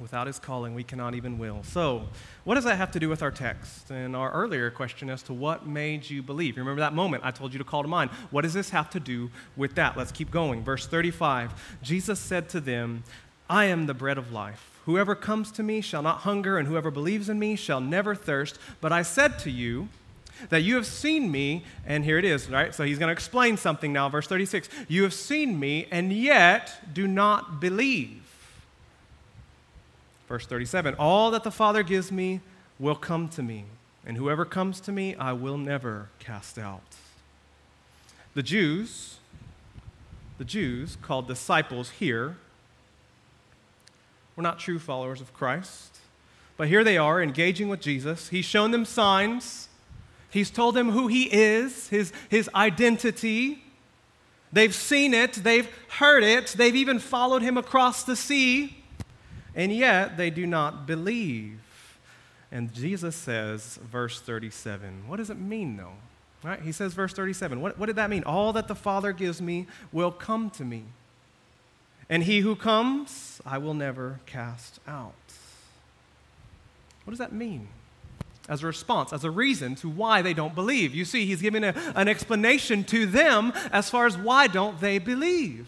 Without 0.00 0.26
his 0.26 0.40
calling, 0.40 0.74
we 0.74 0.82
cannot 0.82 1.14
even 1.14 1.38
will. 1.38 1.62
So, 1.62 2.08
what 2.42 2.56
does 2.56 2.64
that 2.64 2.76
have 2.76 2.90
to 2.92 3.00
do 3.00 3.08
with 3.08 3.22
our 3.22 3.30
text 3.30 3.90
and 3.90 4.16
our 4.16 4.32
earlier 4.32 4.68
question 4.68 5.08
as 5.08 5.22
to 5.24 5.32
what 5.32 5.68
made 5.68 6.10
you 6.10 6.20
believe? 6.20 6.56
Remember 6.56 6.80
that 6.80 6.94
moment 6.94 7.22
I 7.24 7.30
told 7.30 7.52
you 7.52 7.58
to 7.58 7.64
call 7.64 7.82
to 7.82 7.88
mind. 7.88 8.10
What 8.30 8.42
does 8.42 8.54
this 8.54 8.70
have 8.70 8.90
to 8.90 9.00
do 9.00 9.30
with 9.56 9.76
that? 9.76 9.96
Let's 9.96 10.10
keep 10.10 10.32
going. 10.32 10.64
Verse 10.64 10.86
35 10.86 11.78
Jesus 11.80 12.18
said 12.18 12.48
to 12.48 12.60
them, 12.60 13.04
I 13.48 13.66
am 13.66 13.86
the 13.86 13.94
bread 13.94 14.18
of 14.18 14.32
life. 14.32 14.80
Whoever 14.84 15.14
comes 15.14 15.52
to 15.52 15.62
me 15.62 15.80
shall 15.80 16.02
not 16.02 16.18
hunger, 16.18 16.58
and 16.58 16.66
whoever 16.66 16.90
believes 16.90 17.28
in 17.28 17.38
me 17.38 17.54
shall 17.54 17.80
never 17.80 18.16
thirst. 18.16 18.58
But 18.80 18.92
I 18.92 19.02
said 19.02 19.38
to 19.40 19.50
you, 19.50 19.88
that 20.48 20.62
you 20.62 20.74
have 20.74 20.84
seen 20.84 21.30
me, 21.30 21.64
and 21.86 22.04
here 22.04 22.18
it 22.18 22.24
is, 22.24 22.50
right? 22.50 22.74
So 22.74 22.84
he's 22.84 22.98
going 22.98 23.08
to 23.08 23.12
explain 23.12 23.56
something 23.56 23.92
now, 23.92 24.08
verse 24.08 24.26
36. 24.26 24.68
You 24.88 25.04
have 25.04 25.14
seen 25.14 25.58
me, 25.58 25.86
and 25.92 26.12
yet 26.12 26.92
do 26.92 27.06
not 27.06 27.60
believe. 27.60 28.23
Verse 30.28 30.46
37 30.46 30.94
All 30.94 31.30
that 31.30 31.44
the 31.44 31.50
Father 31.50 31.82
gives 31.82 32.10
me 32.10 32.40
will 32.78 32.94
come 32.94 33.28
to 33.30 33.42
me, 33.42 33.64
and 34.06 34.16
whoever 34.16 34.44
comes 34.44 34.80
to 34.80 34.92
me, 34.92 35.14
I 35.16 35.32
will 35.32 35.58
never 35.58 36.08
cast 36.18 36.58
out. 36.58 36.96
The 38.34 38.42
Jews, 38.42 39.18
the 40.38 40.44
Jews 40.44 40.96
called 41.00 41.28
disciples 41.28 41.90
here, 41.90 42.36
were 44.34 44.42
not 44.42 44.58
true 44.58 44.78
followers 44.78 45.20
of 45.20 45.32
Christ. 45.32 45.98
But 46.56 46.68
here 46.68 46.84
they 46.84 46.96
are 46.96 47.22
engaging 47.22 47.68
with 47.68 47.80
Jesus. 47.80 48.28
He's 48.28 48.44
shown 48.44 48.70
them 48.70 48.84
signs. 48.84 49.68
He's 50.30 50.50
told 50.50 50.74
them 50.74 50.90
who 50.90 51.08
he 51.08 51.24
is, 51.32 51.88
his, 51.88 52.12
his 52.28 52.48
identity. 52.54 53.62
They've 54.52 54.74
seen 54.74 55.14
it, 55.14 55.34
they've 55.34 55.68
heard 55.98 56.22
it, 56.22 56.54
they've 56.56 56.74
even 56.74 56.98
followed 57.00 57.42
him 57.42 57.56
across 57.56 58.04
the 58.04 58.14
sea 58.14 58.83
and 59.54 59.72
yet 59.72 60.16
they 60.16 60.30
do 60.30 60.46
not 60.46 60.86
believe. 60.86 61.60
And 62.50 62.72
Jesus 62.72 63.16
says, 63.16 63.78
verse 63.82 64.20
37, 64.20 65.08
what 65.08 65.16
does 65.16 65.30
it 65.30 65.38
mean 65.38 65.76
though? 65.76 65.94
Right? 66.44 66.60
He 66.60 66.72
says, 66.72 66.92
verse 66.92 67.14
37. 67.14 67.60
What, 67.60 67.78
what 67.78 67.86
did 67.86 67.96
that 67.96 68.10
mean? 68.10 68.22
All 68.24 68.52
that 68.52 68.68
the 68.68 68.74
Father 68.74 69.12
gives 69.12 69.40
me 69.40 69.66
will 69.92 70.12
come 70.12 70.50
to 70.50 70.64
me. 70.64 70.84
And 72.10 72.24
he 72.24 72.40
who 72.40 72.54
comes, 72.54 73.40
I 73.46 73.56
will 73.56 73.72
never 73.72 74.20
cast 74.26 74.78
out. 74.86 75.14
What 77.04 77.12
does 77.12 77.18
that 77.18 77.32
mean? 77.32 77.68
As 78.46 78.62
a 78.62 78.66
response, 78.66 79.10
as 79.14 79.24
a 79.24 79.30
reason 79.30 79.74
to 79.76 79.88
why 79.88 80.20
they 80.20 80.34
don't 80.34 80.54
believe. 80.54 80.94
You 80.94 81.06
see, 81.06 81.24
he's 81.24 81.40
giving 81.40 81.64
a, 81.64 81.74
an 81.96 82.08
explanation 82.08 82.84
to 82.84 83.06
them 83.06 83.54
as 83.72 83.88
far 83.88 84.04
as 84.04 84.18
why 84.18 84.46
don't 84.46 84.78
they 84.82 84.98
believe. 84.98 85.66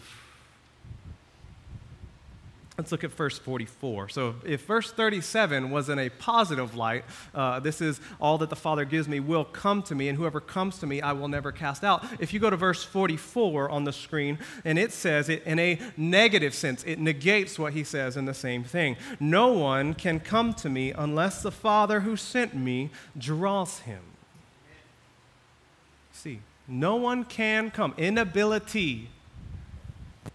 Let's 2.77 2.91
look 2.91 3.03
at 3.03 3.11
verse 3.11 3.39
44. 3.39 4.09
So, 4.09 4.35
if 4.45 4.65
verse 4.65 4.91
37 4.91 5.71
was 5.71 5.89
in 5.89 5.97
a 5.97 6.09
positive 6.09 6.75
light, 6.75 7.05
uh, 7.33 7.59
this 7.59 7.81
is 7.81 7.99
all 8.21 8.37
that 8.37 8.51
the 8.51 8.55
Father 8.55 8.85
gives 8.85 9.07
me 9.07 9.19
will 9.19 9.45
come 9.45 9.81
to 9.83 9.95
me, 9.95 10.09
and 10.09 10.17
whoever 10.17 10.39
comes 10.39 10.77
to 10.79 10.85
me, 10.85 11.01
I 11.01 11.13
will 11.13 11.27
never 11.27 11.51
cast 11.51 11.83
out. 11.83 12.05
If 12.19 12.33
you 12.33 12.39
go 12.39 12.51
to 12.51 12.55
verse 12.55 12.83
44 12.83 13.71
on 13.71 13.85
the 13.85 13.91
screen, 13.91 14.37
and 14.63 14.77
it 14.77 14.91
says 14.91 15.27
it 15.27 15.41
in 15.43 15.57
a 15.57 15.79
negative 15.97 16.53
sense, 16.53 16.83
it 16.83 16.99
negates 16.99 17.57
what 17.57 17.73
he 17.73 17.83
says 17.83 18.15
in 18.15 18.25
the 18.25 18.33
same 18.35 18.63
thing. 18.63 18.95
No 19.19 19.51
one 19.51 19.95
can 19.95 20.19
come 20.19 20.53
to 20.55 20.69
me 20.69 20.91
unless 20.91 21.41
the 21.41 21.51
Father 21.51 22.01
who 22.01 22.15
sent 22.15 22.55
me 22.55 22.91
draws 23.17 23.79
him. 23.79 24.03
See, 26.13 26.41
no 26.67 26.95
one 26.95 27.23
can 27.23 27.71
come. 27.71 27.95
Inability 27.97 29.09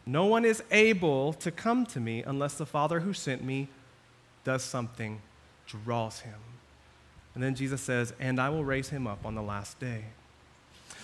no 0.07 0.27
one 0.27 0.45
is 0.45 0.63
able 0.71 1.33
to 1.35 1.51
come 1.51 1.87
to 1.87 2.01
me 2.01 2.23
unless 2.23 2.55
the 2.55 2.67
Father 2.67 3.01
who 3.01 3.13
sent 3.13 3.45
me 3.45 3.69
does 4.45 4.63
something, 4.63 5.21
draws 5.67 6.21
him. 6.21 6.39
And 7.35 7.43
then 7.43 7.55
Jesus 7.55 7.81
says, 7.81 8.13
And 8.19 8.41
I 8.41 8.49
will 8.51 8.65
raise 8.65 8.89
him 8.89 9.07
up 9.07 9.25
on 9.25 9.35
the 9.35 9.43
last 9.43 9.79
day. 9.79 10.05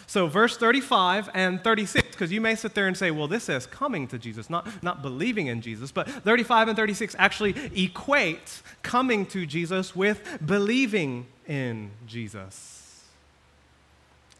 So, 0.06 0.26
verse 0.26 0.56
35 0.56 1.28
and 1.34 1.62
36, 1.62 2.08
because 2.12 2.32
you 2.32 2.40
may 2.40 2.54
sit 2.54 2.74
there 2.74 2.86
and 2.86 2.96
say, 2.96 3.10
well, 3.10 3.28
this 3.28 3.44
says 3.44 3.66
coming 3.66 4.08
to 4.08 4.18
Jesus, 4.18 4.48
not, 4.48 4.82
not 4.82 5.02
believing 5.02 5.48
in 5.48 5.60
Jesus. 5.60 5.92
But 5.92 6.08
35 6.08 6.68
and 6.68 6.76
36 6.76 7.14
actually 7.18 7.54
equate 7.76 8.62
coming 8.82 9.26
to 9.26 9.44
Jesus 9.44 9.94
with 9.94 10.38
believing 10.44 11.26
in 11.46 11.90
Jesus. 12.06 13.04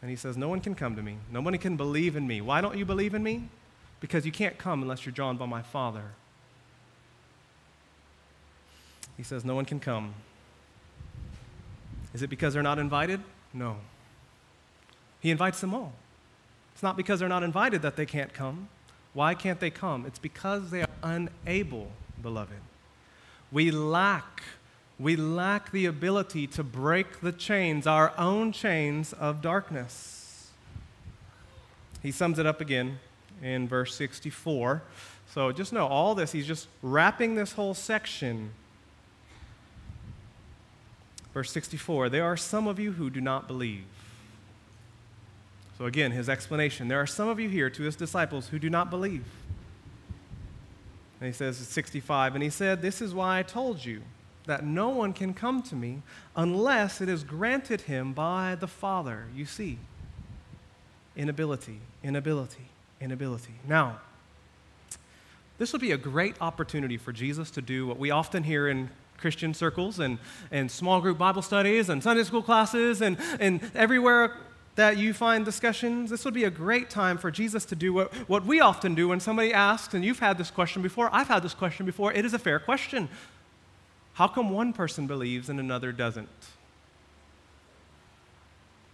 And 0.01 0.09
he 0.09 0.15
says, 0.15 0.37
No 0.37 0.49
one 0.49 0.59
can 0.59 0.73
come 0.73 0.95
to 0.95 1.03
me. 1.03 1.17
Nobody 1.31 1.59
can 1.59 1.77
believe 1.77 2.15
in 2.15 2.25
me. 2.25 2.41
Why 2.41 2.61
don't 2.61 2.77
you 2.77 2.85
believe 2.85 3.13
in 3.13 3.21
me? 3.21 3.49
Because 3.99 4.25
you 4.25 4.31
can't 4.31 4.57
come 4.57 4.81
unless 4.81 5.05
you're 5.05 5.13
drawn 5.13 5.37
by 5.37 5.45
my 5.45 5.61
Father. 5.61 6.03
He 9.17 9.23
says, 9.23 9.43
No 9.43 9.55
one 9.55 9.65
can 9.65 9.79
come. 9.79 10.13
Is 12.13 12.23
it 12.23 12.29
because 12.29 12.53
they're 12.53 12.63
not 12.63 12.79
invited? 12.79 13.21
No. 13.53 13.77
He 15.19 15.31
invites 15.31 15.59
them 15.61 15.73
all. 15.73 15.93
It's 16.73 16.81
not 16.81 16.95
because 16.95 17.19
they're 17.19 17.29
not 17.29 17.43
invited 17.43 17.81
that 17.81 17.95
they 17.97 18.05
can't 18.05 18.33
come. 18.33 18.69
Why 19.13 19.35
can't 19.35 19.59
they 19.59 19.69
come? 19.69 20.05
It's 20.05 20.19
because 20.19 20.71
they 20.71 20.81
are 20.81 20.89
unable, 21.03 21.91
beloved. 22.21 22.61
We 23.51 23.71
lack, 23.71 24.43
we 24.97 25.15
lack 25.15 25.71
the 25.71 25.85
ability 25.85 26.47
to 26.47 26.63
break 26.63 27.19
the 27.21 27.31
chains, 27.31 27.85
our 27.85 28.13
own 28.17 28.53
chains 28.53 29.11
of 29.13 29.41
darkness. 29.41 30.51
He 32.01 32.11
sums 32.11 32.39
it 32.39 32.45
up 32.45 32.61
again 32.61 32.99
in 33.41 33.67
verse 33.67 33.95
64. 33.95 34.81
So 35.33 35.51
just 35.51 35.73
know 35.73 35.87
all 35.87 36.15
this, 36.15 36.31
he's 36.31 36.47
just 36.47 36.67
wrapping 36.81 37.35
this 37.35 37.53
whole 37.53 37.73
section. 37.73 38.51
Verse 41.33 41.51
64 41.51 42.09
There 42.09 42.25
are 42.25 42.37
some 42.37 42.67
of 42.67 42.79
you 42.79 42.93
who 42.93 43.09
do 43.09 43.21
not 43.21 43.47
believe. 43.47 43.83
So 45.77 45.85
again, 45.85 46.11
his 46.11 46.27
explanation 46.27 46.87
there 46.87 46.99
are 46.99 47.07
some 47.07 47.29
of 47.29 47.39
you 47.39 47.47
here 47.47 47.69
to 47.69 47.83
his 47.83 47.95
disciples 47.95 48.49
who 48.49 48.59
do 48.59 48.69
not 48.69 48.89
believe. 48.89 49.23
And 51.21 51.27
he 51.27 51.33
says, 51.33 51.57
65, 51.57 52.35
and 52.35 52.43
he 52.43 52.49
said, 52.49 52.81
This 52.81 53.01
is 53.01 53.13
why 53.13 53.39
I 53.39 53.43
told 53.43 53.83
you 53.83 54.01
that 54.45 54.65
no 54.65 54.89
one 54.89 55.13
can 55.13 55.33
come 55.33 55.61
to 55.63 55.75
me 55.75 56.01
unless 56.35 57.01
it 57.01 57.09
is 57.09 57.23
granted 57.23 57.81
him 57.81 58.13
by 58.13 58.55
the 58.59 58.67
Father. 58.67 59.25
You 59.35 59.45
see, 59.45 59.77
inability, 61.15 61.81
inability 62.03 62.69
inability. 63.01 63.53
Now, 63.67 63.99
this 65.57 65.73
would 65.73 65.81
be 65.81 65.91
a 65.91 65.97
great 65.97 66.35
opportunity 66.41 66.97
for 66.97 67.11
Jesus 67.11 67.51
to 67.51 67.61
do 67.61 67.85
what 67.85 67.97
we 67.97 68.11
often 68.11 68.43
hear 68.43 68.67
in 68.67 68.89
Christian 69.17 69.53
circles 69.53 69.99
and, 69.99 70.17
and 70.51 70.71
small 70.71 71.01
group 71.01 71.17
Bible 71.17 71.41
studies 71.41 71.89
and 71.89 72.01
Sunday 72.01 72.23
school 72.23 72.41
classes 72.41 73.01
and, 73.01 73.17
and 73.39 73.59
everywhere 73.75 74.37
that 74.75 74.97
you 74.97 75.13
find 75.13 75.43
discussions. 75.43 76.09
This 76.09 76.23
would 76.23 76.33
be 76.33 76.45
a 76.45 76.49
great 76.49 76.89
time 76.89 77.17
for 77.17 77.29
Jesus 77.29 77.65
to 77.65 77.75
do 77.75 77.91
what, 77.91 78.13
what 78.29 78.45
we 78.45 78.61
often 78.61 78.95
do 78.95 79.09
when 79.09 79.19
somebody 79.19 79.53
asks, 79.53 79.93
and 79.93 80.05
you've 80.05 80.19
had 80.19 80.37
this 80.37 80.49
question 80.49 80.81
before, 80.81 81.09
I've 81.11 81.27
had 81.27 81.43
this 81.43 81.53
question 81.53 81.85
before. 81.85 82.13
It 82.13 82.23
is 82.23 82.33
a 82.33 82.39
fair 82.39 82.59
question. 82.59 83.09
How 84.13 84.27
come 84.27 84.49
one 84.49 84.71
person 84.71 85.05
believes 85.07 85.49
and 85.49 85.59
another 85.59 85.91
doesn't? 85.91 86.29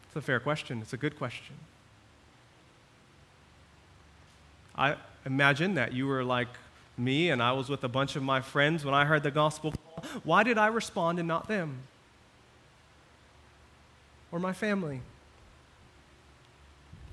It's 0.07 0.15
a 0.15 0.21
fair 0.21 0.39
question, 0.39 0.81
it's 0.81 0.93
a 0.93 0.97
good 0.97 1.17
question. 1.17 1.55
I 4.77 4.95
imagine 5.25 5.75
that 5.75 5.93
you 5.93 6.07
were 6.07 6.23
like 6.23 6.49
me 6.97 7.29
and 7.29 7.41
I 7.41 7.51
was 7.53 7.69
with 7.69 7.83
a 7.83 7.87
bunch 7.87 8.15
of 8.15 8.23
my 8.23 8.41
friends 8.41 8.85
when 8.85 8.93
I 8.93 9.05
heard 9.05 9.23
the 9.23 9.31
gospel 9.31 9.73
Why 10.23 10.43
did 10.43 10.57
I 10.57 10.67
respond 10.67 11.19
and 11.19 11.27
not 11.27 11.47
them? 11.47 11.79
Or 14.31 14.39
my 14.39 14.53
family? 14.53 15.01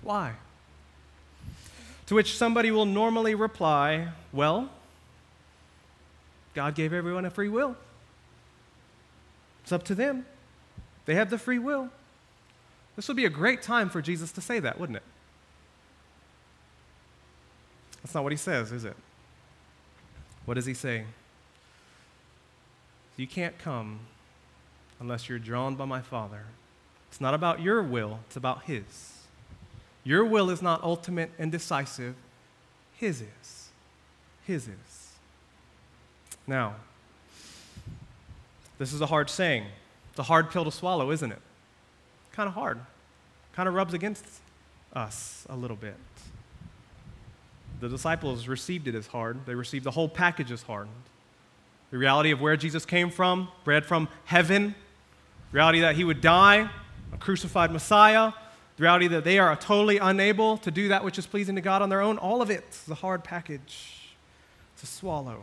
Why? 0.03 0.33
To 2.07 2.15
which 2.15 2.37
somebody 2.37 2.71
will 2.71 2.87
normally 2.87 3.35
reply, 3.35 4.09
Well, 4.33 4.69
God 6.55 6.75
gave 6.75 6.93
everyone 6.93 7.25
a 7.25 7.31
free 7.31 7.49
will. 7.49 7.77
It's 9.63 9.73
up 9.73 9.85
to 9.85 9.95
them. 9.95 10.27
They 11.07 11.15
have 11.15 11.31
the 11.31 11.39
free 11.39 11.59
will. 11.59 11.89
This 12.97 13.09
would 13.09 13.17
be 13.17 13.25
a 13.25 13.31
great 13.31 13.63
time 13.63 13.89
for 13.89 14.03
Jesus 14.03 14.33
to 14.33 14.41
say 14.41 14.59
that, 14.61 14.79
wouldn't 14.79 14.97
it? 14.97 15.03
That's 18.03 18.15
not 18.15 18.23
what 18.25 18.33
he 18.33 18.39
says, 18.39 18.73
is 18.73 18.85
it? 18.85 18.97
What 20.45 20.55
does 20.55 20.67
he 20.67 20.75
say? 20.75 21.05
You 23.17 23.27
can't 23.27 23.59
come 23.59 24.01
unless 24.99 25.29
you're 25.29 25.39
drawn 25.39 25.77
by 25.77 25.85
my 25.85 26.01
Father. 26.01 26.45
It's 27.11 27.21
not 27.21 27.35
about 27.35 27.61
your 27.61 27.83
will, 27.83 28.21
it's 28.27 28.37
about 28.37 28.65
his. 28.65 29.19
Your 30.05 30.25
will 30.25 30.51
is 30.51 30.63
not 30.63 30.83
ultimate 30.83 31.31
and 31.39 31.53
decisive, 31.53 32.15
his 32.97 33.21
is. 33.21 33.69
His 34.47 34.67
is. 34.67 35.13
Now, 36.47 36.75
this 38.79 38.93
is 38.93 39.01
a 39.01 39.07
hard 39.07 39.31
saying. 39.31 39.67
It's 40.11 40.19
a 40.19 40.25
hard 40.25 40.51
pill 40.51 40.65
to 40.65 40.73
swallow, 40.73 41.11
isn't 41.11 41.31
it? 41.31 41.41
Kind 42.33 42.49
of 42.49 42.55
hard. 42.55 42.81
Kind 43.55 43.69
of 43.69 43.75
rubs 43.75 43.95
against 43.95 44.25
us 44.93 45.47
a 45.49 45.55
little 45.55 45.77
bit. 45.77 45.95
The 47.83 47.89
disciples 47.89 48.47
received 48.47 48.87
it 48.87 48.95
as 48.95 49.09
hard, 49.09 49.45
they 49.45 49.57
received 49.57 49.85
the 49.85 49.91
whole 49.91 50.09
package 50.09 50.53
as 50.53 50.63
hard. 50.63 50.87
The 51.91 51.99
reality 51.99 52.31
of 52.31 52.41
where 52.41 52.57
Jesus 52.57 52.87
came 52.87 53.11
from, 53.11 53.49
bread 53.65 53.85
from 53.85 54.07
heaven, 54.25 54.77
reality 55.51 55.81
that 55.81 55.97
he 55.97 56.05
would 56.05 56.21
die, 56.21 56.71
a 57.13 57.17
crucified 57.17 57.73
Messiah, 57.73 58.31
the 58.77 58.83
reality 58.85 59.09
that 59.09 59.25
they 59.25 59.41
are 59.41 59.57
totally 59.57 59.99
unable 59.99 60.59
to 60.59 60.71
do 60.71 60.89
that 60.89 61.03
which 61.03 61.19
is 61.19 61.27
pleasing 61.27 61.57
to 61.57 61.61
God 61.61 61.83
on 61.83 61.89
their 61.89 62.03
own, 62.03 62.19
all 62.19 62.41
of 62.41 62.51
it 62.51 62.65
is 62.71 62.89
a 62.89 62.95
hard 62.95 63.25
package 63.25 64.13
to 64.79 64.87
swallow. 64.87 65.43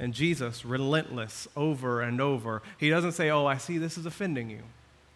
And 0.00 0.12
Jesus, 0.12 0.64
relentless 0.64 1.46
over 1.54 2.00
and 2.00 2.20
over, 2.20 2.60
he 2.76 2.90
doesn't 2.90 3.12
say, 3.12 3.30
Oh, 3.30 3.46
I 3.46 3.58
see 3.58 3.78
this 3.78 3.96
is 3.96 4.04
offending 4.04 4.50
you. 4.50 4.64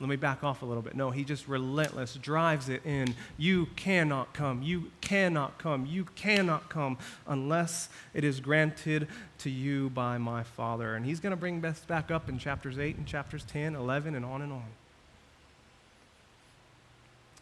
Let 0.00 0.08
me 0.08 0.16
back 0.16 0.42
off 0.42 0.62
a 0.62 0.64
little 0.64 0.82
bit. 0.82 0.96
No, 0.96 1.10
he 1.10 1.24
just 1.24 1.46
relentless 1.46 2.14
drives 2.14 2.70
it 2.70 2.84
in. 2.86 3.14
You 3.36 3.66
cannot 3.76 4.32
come. 4.32 4.62
You 4.62 4.90
cannot 5.02 5.58
come. 5.58 5.84
You 5.84 6.06
cannot 6.16 6.70
come 6.70 6.96
unless 7.26 7.90
it 8.14 8.24
is 8.24 8.40
granted 8.40 9.08
to 9.40 9.50
you 9.50 9.90
by 9.90 10.16
my 10.16 10.42
Father. 10.42 10.94
And 10.94 11.04
he's 11.04 11.20
going 11.20 11.32
to 11.32 11.36
bring 11.36 11.60
this 11.60 11.80
back 11.80 12.10
up 12.10 12.30
in 12.30 12.38
chapters 12.38 12.78
8 12.78 12.96
and 12.96 13.06
chapters 13.06 13.44
10, 13.44 13.74
11, 13.74 14.14
and 14.14 14.24
on 14.24 14.40
and 14.40 14.52
on. 14.52 14.64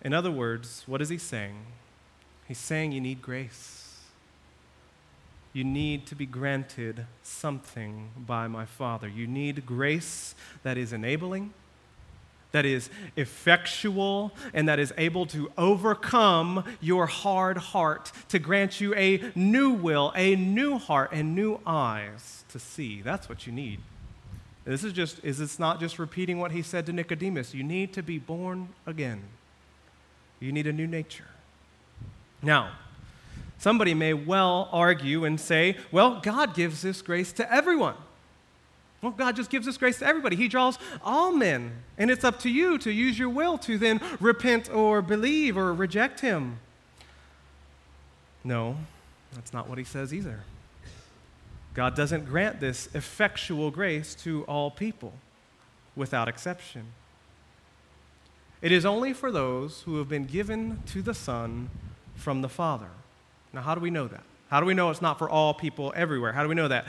In 0.03 0.13
other 0.13 0.31
words, 0.31 0.83
what 0.87 1.01
is 1.01 1.11
he 1.11 1.19
saying? 1.19 1.59
He's 2.49 2.59
saying 2.59 2.91
you 2.91 3.01
need 3.01 3.23
grace. 3.23 4.01
You 5.53 5.63
need 5.63 6.07
to 6.07 6.17
be 6.17 6.27
granted 6.27 7.07
something 7.23 8.11
by 8.17 8.49
my 8.49 8.65
Father. 8.65 9.07
You 9.07 9.29
need 9.29 9.65
grace 9.65 10.35
that 10.65 10.77
is 10.77 10.93
enabling 10.93 11.53
that 12.53 12.65
is 12.65 12.91
effectual 13.17 14.33
and 14.55 14.69
that 14.69 14.79
is 14.79 14.93
able 14.97 15.27
to 15.27 15.51
overcome 15.59 16.65
your 16.81 17.07
hard 17.07 17.59
heart, 17.59 18.11
to 18.29 18.39
grant 18.39 18.81
you 18.81 18.95
a 18.95 19.23
new 19.35 19.71
will, 19.71 20.13
a 20.17 20.35
new 20.37 20.79
heart, 20.79 21.11
and 21.13 21.35
new 21.35 21.61
eyes 21.67 22.45
to 22.49 22.59
see. 22.59 23.03
That's 23.03 23.29
what 23.29 23.47
you 23.47 23.53
need. 23.53 23.81
This 24.65 24.85
is 24.85 24.93
just 24.93 25.25
is 25.25 25.41
it's 25.41 25.59
not 25.59 25.81
just 25.81 25.99
repeating 25.99 26.39
what 26.39 26.53
he 26.53 26.63
said 26.63 26.85
to 26.87 26.93
Nicodemus. 26.93 27.55
You 27.55 27.63
need 27.63 27.93
to 27.95 28.03
be 28.03 28.19
born 28.19 28.69
again. 28.87 29.23
You 30.41 30.53
need 30.53 30.67
a 30.67 30.73
new 30.73 30.87
nature. 30.87 31.25
Now, 32.43 32.73
somebody 33.59 33.95
may 33.95 34.15
well 34.15 34.69
argue 34.71 35.25
and 35.25 35.41
say, 35.41 35.77
well, 35.91 36.21
God 36.21 36.55
gives 36.55 36.83
this 36.83 37.03
grace 37.03 37.33
to 37.33 37.53
everyone. 37.53 37.95
Well, 39.01 39.13
God 39.13 39.37
just 39.37 39.51
gives 39.51 39.67
this 39.67 39.77
grace 39.77 40.01
to 40.01 40.07
everybody. 40.07 40.35
He 40.35 40.49
draws 40.49 40.79
all 41.05 41.33
men. 41.33 41.73
And 41.97 42.11
it's 42.11 42.25
up 42.25 42.41
to 42.41 42.51
you 42.51 42.79
to 42.79 42.91
use 42.91 43.19
your 43.19 43.29
will 43.29 43.57
to 43.59 43.79
then 43.79 44.01
repent 44.19 44.73
or 44.73 45.03
believe 45.03 45.57
or 45.57 45.73
reject 45.73 46.21
Him. 46.21 46.59
No, 48.43 48.77
that's 49.35 49.53
not 49.53 49.69
what 49.69 49.79
He 49.79 49.85
says 49.85 50.13
either. 50.13 50.41
God 51.75 51.95
doesn't 51.95 52.25
grant 52.27 52.59
this 52.59 52.89
effectual 52.93 53.71
grace 53.71 54.17
to 54.17 54.43
all 54.45 54.71
people 54.71 55.13
without 55.95 56.27
exception. 56.27 56.87
It 58.61 58.73
is 58.73 58.85
only 58.85 59.13
for 59.13 59.31
those 59.31 59.83
who 59.83 59.99
have 59.99 60.09
been 60.09 60.25
given 60.25 60.83
to 60.87 61.03
the 61.03 61.15
Son 61.15 61.71
from 62.17 62.43
the 62.43 62.49
Father. 62.49 62.89
Now, 63.53 63.63
how 63.63 63.77
do 63.77 63.81
we 63.81 63.91
know 63.91 64.09
that? 64.09 64.25
How 64.51 64.59
do 64.59 64.67
we 64.67 64.75
know 64.75 64.91
it's 64.91 65.03
not 65.03 65.19
for 65.19 65.31
all 65.31 65.55
people 65.55 65.93
everywhere? 65.95 66.33
How 66.33 66.43
do 66.43 66.49
we 66.49 66.57
know 66.57 66.69
that? 66.69 66.87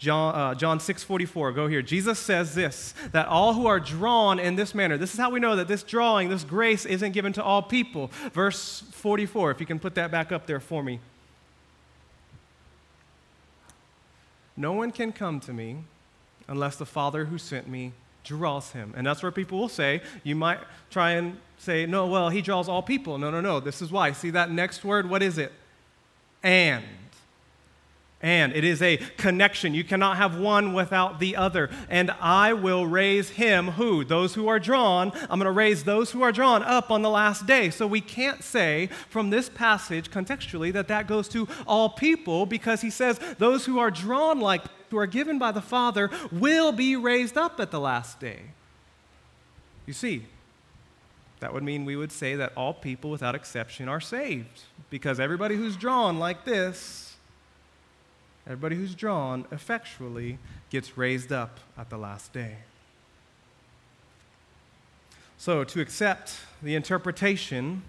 John, 0.00 0.34
uh, 0.34 0.54
John 0.54 0.80
6 0.80 1.04
44, 1.04 1.52
go 1.52 1.68
here. 1.68 1.82
Jesus 1.82 2.18
says 2.18 2.54
this 2.54 2.94
that 3.12 3.28
all 3.28 3.52
who 3.52 3.66
are 3.66 3.78
drawn 3.78 4.40
in 4.40 4.56
this 4.56 4.74
manner, 4.74 4.96
this 4.96 5.12
is 5.12 5.20
how 5.20 5.28
we 5.28 5.38
know 5.38 5.56
that 5.56 5.68
this 5.68 5.82
drawing, 5.82 6.30
this 6.30 6.42
grace 6.42 6.86
isn't 6.86 7.12
given 7.12 7.34
to 7.34 7.44
all 7.44 7.62
people. 7.62 8.10
Verse 8.32 8.80
44, 8.92 9.50
if 9.50 9.60
you 9.60 9.66
can 9.66 9.78
put 9.78 9.94
that 9.96 10.10
back 10.10 10.32
up 10.32 10.46
there 10.46 10.58
for 10.58 10.82
me. 10.82 11.00
No 14.56 14.72
one 14.72 14.90
can 14.90 15.12
come 15.12 15.38
to 15.40 15.52
me 15.52 15.76
unless 16.48 16.76
the 16.76 16.86
Father 16.86 17.26
who 17.26 17.36
sent 17.36 17.68
me 17.68 17.92
draws 18.24 18.72
him. 18.72 18.94
And 18.96 19.06
that's 19.06 19.22
where 19.22 19.32
people 19.32 19.58
will 19.58 19.68
say, 19.68 20.00
you 20.24 20.34
might 20.34 20.60
try 20.90 21.12
and 21.12 21.36
say, 21.58 21.84
no, 21.84 22.06
well, 22.06 22.30
he 22.30 22.40
draws 22.40 22.70
all 22.70 22.82
people. 22.82 23.18
No, 23.18 23.30
no, 23.30 23.42
no. 23.42 23.60
This 23.60 23.82
is 23.82 23.90
why. 23.90 24.12
See 24.12 24.30
that 24.30 24.50
next 24.50 24.82
word? 24.82 25.08
What 25.10 25.22
is 25.22 25.36
it? 25.36 25.52
And. 26.42 26.84
And 28.22 28.54
it 28.54 28.64
is 28.64 28.82
a 28.82 28.98
connection. 29.16 29.72
You 29.72 29.82
cannot 29.82 30.18
have 30.18 30.38
one 30.38 30.74
without 30.74 31.20
the 31.20 31.36
other. 31.36 31.70
And 31.88 32.10
I 32.20 32.52
will 32.52 32.86
raise 32.86 33.30
him, 33.30 33.68
who? 33.68 34.04
Those 34.04 34.34
who 34.34 34.46
are 34.46 34.58
drawn. 34.58 35.10
I'm 35.30 35.38
going 35.38 35.46
to 35.46 35.50
raise 35.50 35.84
those 35.84 36.10
who 36.10 36.20
are 36.22 36.32
drawn 36.32 36.62
up 36.62 36.90
on 36.90 37.00
the 37.00 37.08
last 37.08 37.46
day. 37.46 37.70
So 37.70 37.86
we 37.86 38.02
can't 38.02 38.44
say 38.44 38.90
from 39.08 39.30
this 39.30 39.48
passage 39.48 40.10
contextually 40.10 40.70
that 40.74 40.88
that 40.88 41.06
goes 41.06 41.28
to 41.28 41.48
all 41.66 41.88
people 41.88 42.44
because 42.44 42.82
he 42.82 42.90
says 42.90 43.18
those 43.38 43.64
who 43.64 43.78
are 43.78 43.90
drawn 43.90 44.38
like, 44.38 44.62
who 44.90 44.98
are 44.98 45.06
given 45.06 45.38
by 45.38 45.52
the 45.52 45.62
Father, 45.62 46.10
will 46.30 46.72
be 46.72 46.96
raised 46.96 47.38
up 47.38 47.58
at 47.58 47.70
the 47.70 47.80
last 47.80 48.20
day. 48.20 48.40
You 49.86 49.94
see, 49.94 50.26
that 51.40 51.54
would 51.54 51.62
mean 51.62 51.86
we 51.86 51.96
would 51.96 52.12
say 52.12 52.36
that 52.36 52.52
all 52.54 52.74
people 52.74 53.10
without 53.10 53.34
exception 53.34 53.88
are 53.88 54.00
saved 54.00 54.64
because 54.90 55.18
everybody 55.18 55.56
who's 55.56 55.74
drawn 55.74 56.18
like 56.18 56.44
this 56.44 57.09
Everybody 58.50 58.74
who's 58.74 58.96
drawn 58.96 59.46
effectually 59.52 60.40
gets 60.70 60.98
raised 60.98 61.30
up 61.30 61.60
at 61.78 61.88
the 61.88 61.96
last 61.96 62.32
day. 62.32 62.56
So, 65.38 65.62
to 65.62 65.80
accept 65.80 66.34
the 66.60 66.74
interpretation 66.74 67.84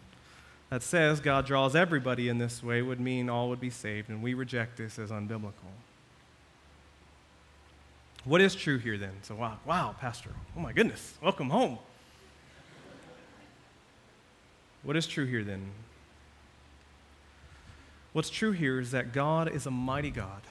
that 0.69 0.84
says 0.84 1.19
God 1.19 1.47
draws 1.47 1.76
everybody 1.76 2.30
in 2.30 2.38
this 2.38 2.62
way 2.62 2.84
would 2.84 3.00
mean 3.00 3.28
all 3.28 3.50
would 3.50 3.60
be 3.60 3.71
saved, 3.71 4.10
and 4.10 4.21
we 4.21 4.36
reject 4.36 4.78
this 4.78 5.00
as 5.00 5.10
unbiblical. 5.10 5.74
What 8.24 8.39
is 8.39 8.54
true 8.54 8.78
here 8.78 9.00
then? 9.00 9.13
So, 9.24 9.34
wow, 9.34 9.58
wow, 9.65 9.95
Pastor, 10.00 10.30
oh 10.56 10.60
my 10.60 10.74
goodness, 10.74 11.15
welcome 11.24 11.50
home. 11.50 11.80
What 14.84 14.95
is 14.95 15.08
true 15.08 15.26
here 15.26 15.43
then? 15.43 15.71
What's 18.13 18.30
true 18.30 18.52
here 18.52 18.80
is 18.80 18.91
that 18.91 19.13
God 19.13 19.52
is 19.52 19.65
a 19.65 19.71
mighty 19.71 20.12
God 20.12 20.41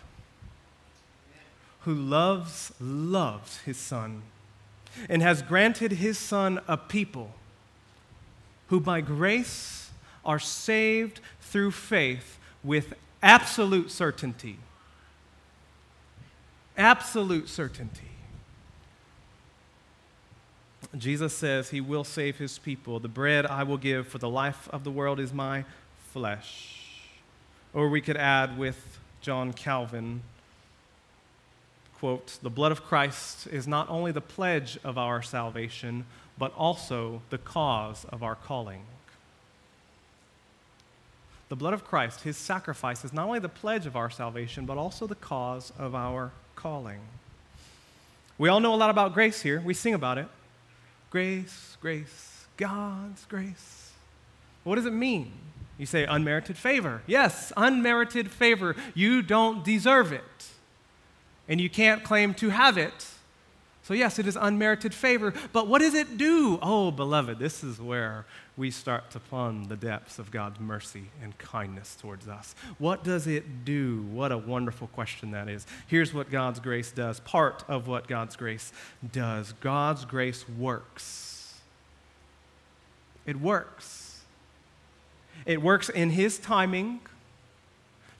who 1.80 1.94
loves, 1.94 2.72
loves 2.80 3.58
his 3.58 3.76
Son 3.76 4.22
and 5.08 5.22
has 5.22 5.42
granted 5.42 5.92
his 5.92 6.18
Son 6.18 6.60
a 6.66 6.76
people 6.76 7.32
who 8.68 8.80
by 8.80 9.00
grace 9.00 9.90
are 10.24 10.38
saved 10.38 11.20
through 11.40 11.70
faith 11.70 12.38
with 12.62 12.94
absolute 13.22 13.90
certainty. 13.90 14.58
Absolute 16.76 17.48
certainty. 17.48 18.02
Jesus 20.96 21.36
says 21.36 21.70
he 21.70 21.80
will 21.80 22.04
save 22.04 22.38
his 22.38 22.58
people. 22.58 22.98
The 23.00 23.08
bread 23.08 23.46
I 23.46 23.62
will 23.62 23.76
give 23.76 24.08
for 24.08 24.18
the 24.18 24.28
life 24.28 24.68
of 24.72 24.82
the 24.82 24.90
world 24.90 25.20
is 25.20 25.32
my 25.32 25.64
flesh. 26.12 26.79
Or 27.72 27.88
we 27.88 28.00
could 28.00 28.16
add 28.16 28.58
with 28.58 28.98
John 29.20 29.52
Calvin, 29.52 30.22
quote, 31.98 32.38
the 32.42 32.50
blood 32.50 32.72
of 32.72 32.82
Christ 32.84 33.46
is 33.46 33.68
not 33.68 33.88
only 33.88 34.12
the 34.12 34.20
pledge 34.20 34.78
of 34.82 34.98
our 34.98 35.22
salvation, 35.22 36.06
but 36.38 36.52
also 36.56 37.22
the 37.30 37.38
cause 37.38 38.04
of 38.06 38.22
our 38.22 38.34
calling. 38.34 38.82
The 41.48 41.56
blood 41.56 41.74
of 41.74 41.84
Christ, 41.84 42.22
his 42.22 42.36
sacrifice, 42.36 43.04
is 43.04 43.12
not 43.12 43.26
only 43.26 43.40
the 43.40 43.48
pledge 43.48 43.84
of 43.84 43.96
our 43.96 44.08
salvation, 44.08 44.66
but 44.66 44.78
also 44.78 45.06
the 45.06 45.16
cause 45.16 45.72
of 45.78 45.94
our 45.94 46.30
calling. 46.56 47.00
We 48.38 48.48
all 48.48 48.60
know 48.60 48.72
a 48.72 48.76
lot 48.76 48.88
about 48.88 49.14
grace 49.14 49.42
here. 49.42 49.60
We 49.60 49.74
sing 49.74 49.92
about 49.92 50.16
it. 50.16 50.28
Grace, 51.10 51.76
grace, 51.80 52.46
God's 52.56 53.26
grace. 53.26 53.90
What 54.64 54.76
does 54.76 54.86
it 54.86 54.92
mean? 54.92 55.32
You 55.80 55.86
say 55.86 56.04
unmerited 56.04 56.58
favor. 56.58 57.00
Yes, 57.06 57.54
unmerited 57.56 58.30
favor. 58.30 58.76
You 58.94 59.22
don't 59.22 59.64
deserve 59.64 60.12
it. 60.12 60.22
And 61.48 61.58
you 61.58 61.70
can't 61.70 62.04
claim 62.04 62.34
to 62.34 62.50
have 62.50 62.76
it. 62.76 63.06
So, 63.84 63.94
yes, 63.94 64.18
it 64.18 64.26
is 64.26 64.36
unmerited 64.38 64.92
favor. 64.92 65.32
But 65.54 65.68
what 65.68 65.78
does 65.78 65.94
it 65.94 66.18
do? 66.18 66.58
Oh, 66.60 66.90
beloved, 66.90 67.38
this 67.38 67.64
is 67.64 67.80
where 67.80 68.26
we 68.58 68.70
start 68.70 69.10
to 69.12 69.20
plumb 69.20 69.64
the 69.64 69.76
depths 69.76 70.18
of 70.18 70.30
God's 70.30 70.60
mercy 70.60 71.04
and 71.22 71.36
kindness 71.38 71.96
towards 71.98 72.28
us. 72.28 72.54
What 72.76 73.02
does 73.02 73.26
it 73.26 73.64
do? 73.64 74.02
What 74.12 74.32
a 74.32 74.38
wonderful 74.38 74.88
question 74.88 75.30
that 75.30 75.48
is. 75.48 75.66
Here's 75.86 76.12
what 76.12 76.30
God's 76.30 76.60
grace 76.60 76.92
does 76.92 77.20
part 77.20 77.64
of 77.68 77.88
what 77.88 78.06
God's 78.06 78.36
grace 78.36 78.70
does 79.12 79.54
God's 79.60 80.04
grace 80.04 80.46
works. 80.46 81.54
It 83.24 83.40
works. 83.40 84.09
It 85.46 85.62
works 85.62 85.88
in 85.88 86.10
His 86.10 86.38
timing 86.38 87.00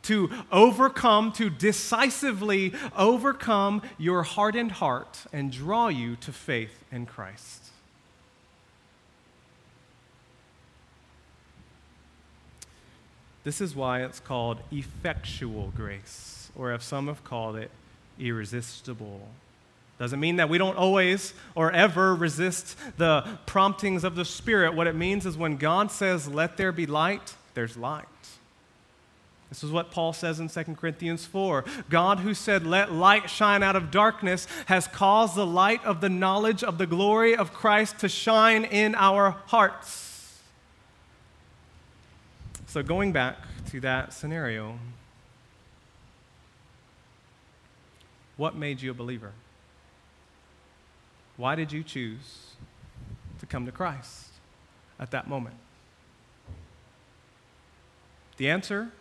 to 0.02 0.30
overcome, 0.50 1.32
to 1.32 1.50
decisively 1.50 2.72
overcome 2.96 3.82
your 3.98 4.22
hardened 4.22 4.72
heart 4.72 5.24
and 5.32 5.52
draw 5.52 5.88
you 5.88 6.16
to 6.16 6.32
faith 6.32 6.84
in 6.90 7.06
Christ. 7.06 7.70
This 13.44 13.60
is 13.60 13.74
why 13.74 14.02
it's 14.02 14.20
called 14.20 14.58
effectual 14.70 15.72
grace, 15.74 16.50
or 16.54 16.72
if 16.72 16.82
some 16.82 17.06
have 17.06 17.24
called 17.24 17.56
it 17.56 17.70
irresistible 18.18 19.28
doesn't 20.00 20.18
mean 20.18 20.36
that 20.36 20.48
we 20.48 20.56
don't 20.56 20.78
always 20.78 21.34
or 21.54 21.70
ever 21.72 22.14
resist 22.14 22.74
the 22.96 23.38
promptings 23.44 24.02
of 24.02 24.14
the 24.14 24.24
Spirit. 24.24 24.74
What 24.74 24.86
it 24.86 24.94
means 24.94 25.26
is 25.26 25.36
when 25.36 25.58
God 25.58 25.92
says, 25.92 26.26
let 26.26 26.56
there 26.56 26.72
be 26.72 26.86
light, 26.86 27.34
there's 27.52 27.76
light. 27.76 28.06
This 29.50 29.62
is 29.62 29.70
what 29.70 29.90
Paul 29.90 30.14
says 30.14 30.40
in 30.40 30.48
2 30.48 30.64
Corinthians 30.76 31.26
4. 31.26 31.66
God, 31.90 32.20
who 32.20 32.32
said, 32.32 32.64
Let 32.64 32.92
light 32.92 33.28
shine 33.28 33.64
out 33.64 33.74
of 33.74 33.90
darkness, 33.90 34.46
has 34.66 34.86
caused 34.86 35.34
the 35.34 35.44
light 35.44 35.84
of 35.84 36.00
the 36.00 36.08
knowledge 36.08 36.62
of 36.62 36.78
the 36.78 36.86
glory 36.86 37.34
of 37.34 37.52
Christ 37.52 37.98
to 37.98 38.08
shine 38.08 38.64
in 38.64 38.94
our 38.94 39.32
hearts. 39.46 40.38
So, 42.68 42.84
going 42.84 43.10
back 43.10 43.38
to 43.70 43.80
that 43.80 44.12
scenario, 44.12 44.78
what 48.36 48.54
made 48.54 48.80
you 48.80 48.92
a 48.92 48.94
believer? 48.94 49.32
Why 51.40 51.54
did 51.54 51.72
you 51.72 51.82
choose 51.82 52.50
to 53.38 53.46
come 53.46 53.64
to 53.64 53.72
Christ 53.72 54.26
at 54.98 55.10
that 55.12 55.26
moment? 55.26 55.56
The 58.36 58.50
answer 58.50 58.92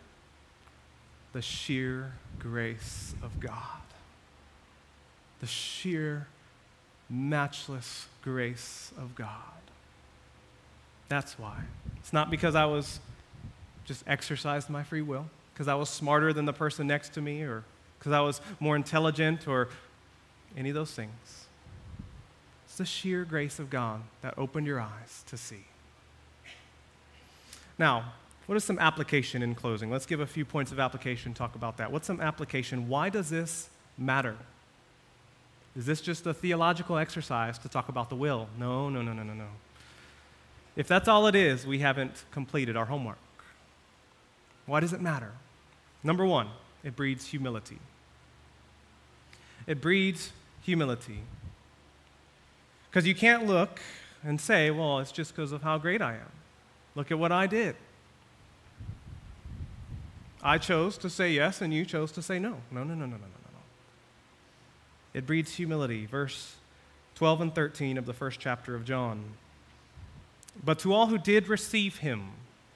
the 1.34 1.42
sheer 1.42 2.14
grace 2.38 3.14
of 3.22 3.40
God. 3.40 3.82
The 5.40 5.46
sheer, 5.46 6.28
matchless 7.10 8.06
grace 8.22 8.90
of 8.96 9.14
God. 9.14 9.28
That's 11.10 11.38
why. 11.38 11.58
It's 11.98 12.14
not 12.14 12.30
because 12.30 12.54
I 12.54 12.64
was 12.64 13.00
just 13.84 14.02
exercised 14.06 14.70
my 14.70 14.82
free 14.82 15.02
will, 15.02 15.26
because 15.52 15.68
I 15.68 15.74
was 15.74 15.90
smarter 15.90 16.32
than 16.32 16.46
the 16.46 16.54
person 16.54 16.86
next 16.86 17.10
to 17.14 17.20
me, 17.20 17.42
or 17.42 17.64
because 17.98 18.12
I 18.12 18.20
was 18.20 18.40
more 18.60 18.76
intelligent, 18.76 19.46
or 19.46 19.68
any 20.56 20.70
of 20.70 20.74
those 20.74 20.92
things. 20.92 21.39
The 22.80 22.86
sheer 22.86 23.26
grace 23.26 23.58
of 23.58 23.68
God 23.68 24.00
that 24.22 24.32
opened 24.38 24.66
your 24.66 24.80
eyes 24.80 25.22
to 25.26 25.36
see. 25.36 25.66
Now, 27.78 28.14
what 28.46 28.56
is 28.56 28.64
some 28.64 28.78
application 28.78 29.42
in 29.42 29.54
closing? 29.54 29.90
Let's 29.90 30.06
give 30.06 30.20
a 30.20 30.26
few 30.26 30.46
points 30.46 30.72
of 30.72 30.80
application, 30.80 31.34
talk 31.34 31.54
about 31.54 31.76
that. 31.76 31.92
What's 31.92 32.06
some 32.06 32.22
application? 32.22 32.88
Why 32.88 33.10
does 33.10 33.28
this 33.28 33.68
matter? 33.98 34.34
Is 35.76 35.84
this 35.84 36.00
just 36.00 36.26
a 36.26 36.32
theological 36.32 36.96
exercise 36.96 37.58
to 37.58 37.68
talk 37.68 37.90
about 37.90 38.08
the 38.08 38.16
will? 38.16 38.48
No, 38.58 38.88
no, 38.88 39.02
no, 39.02 39.12
no, 39.12 39.24
no, 39.24 39.34
no. 39.34 39.48
If 40.74 40.88
that's 40.88 41.06
all 41.06 41.26
it 41.26 41.34
is, 41.34 41.66
we 41.66 41.80
haven't 41.80 42.24
completed 42.30 42.78
our 42.78 42.86
homework. 42.86 43.18
Why 44.64 44.80
does 44.80 44.94
it 44.94 45.02
matter? 45.02 45.32
Number 46.02 46.24
one, 46.24 46.48
it 46.82 46.96
breeds 46.96 47.26
humility. 47.26 47.78
It 49.66 49.82
breeds 49.82 50.32
humility. 50.62 51.18
Because 52.90 53.06
you 53.06 53.14
can't 53.14 53.46
look 53.46 53.80
and 54.24 54.40
say, 54.40 54.70
well, 54.70 54.98
it's 54.98 55.12
just 55.12 55.34
because 55.34 55.52
of 55.52 55.62
how 55.62 55.78
great 55.78 56.02
I 56.02 56.14
am. 56.14 56.32
Look 56.94 57.10
at 57.10 57.18
what 57.18 57.30
I 57.30 57.46
did. 57.46 57.76
I 60.42 60.58
chose 60.58 60.98
to 60.98 61.10
say 61.10 61.32
yes, 61.32 61.60
and 61.60 61.72
you 61.72 61.84
chose 61.84 62.10
to 62.12 62.22
say 62.22 62.38
no. 62.38 62.58
No, 62.70 62.82
no, 62.82 62.94
no, 62.94 62.94
no, 62.94 63.06
no, 63.06 63.16
no, 63.16 63.16
no. 63.16 63.60
It 65.14 65.26
breeds 65.26 65.54
humility. 65.54 66.06
Verse 66.06 66.56
12 67.14 67.40
and 67.42 67.54
13 67.54 67.98
of 67.98 68.06
the 68.06 68.14
first 68.14 68.40
chapter 68.40 68.74
of 68.74 68.84
John. 68.84 69.22
But 70.64 70.78
to 70.80 70.92
all 70.92 71.06
who 71.06 71.18
did 71.18 71.48
receive 71.48 71.98
him, 71.98 72.30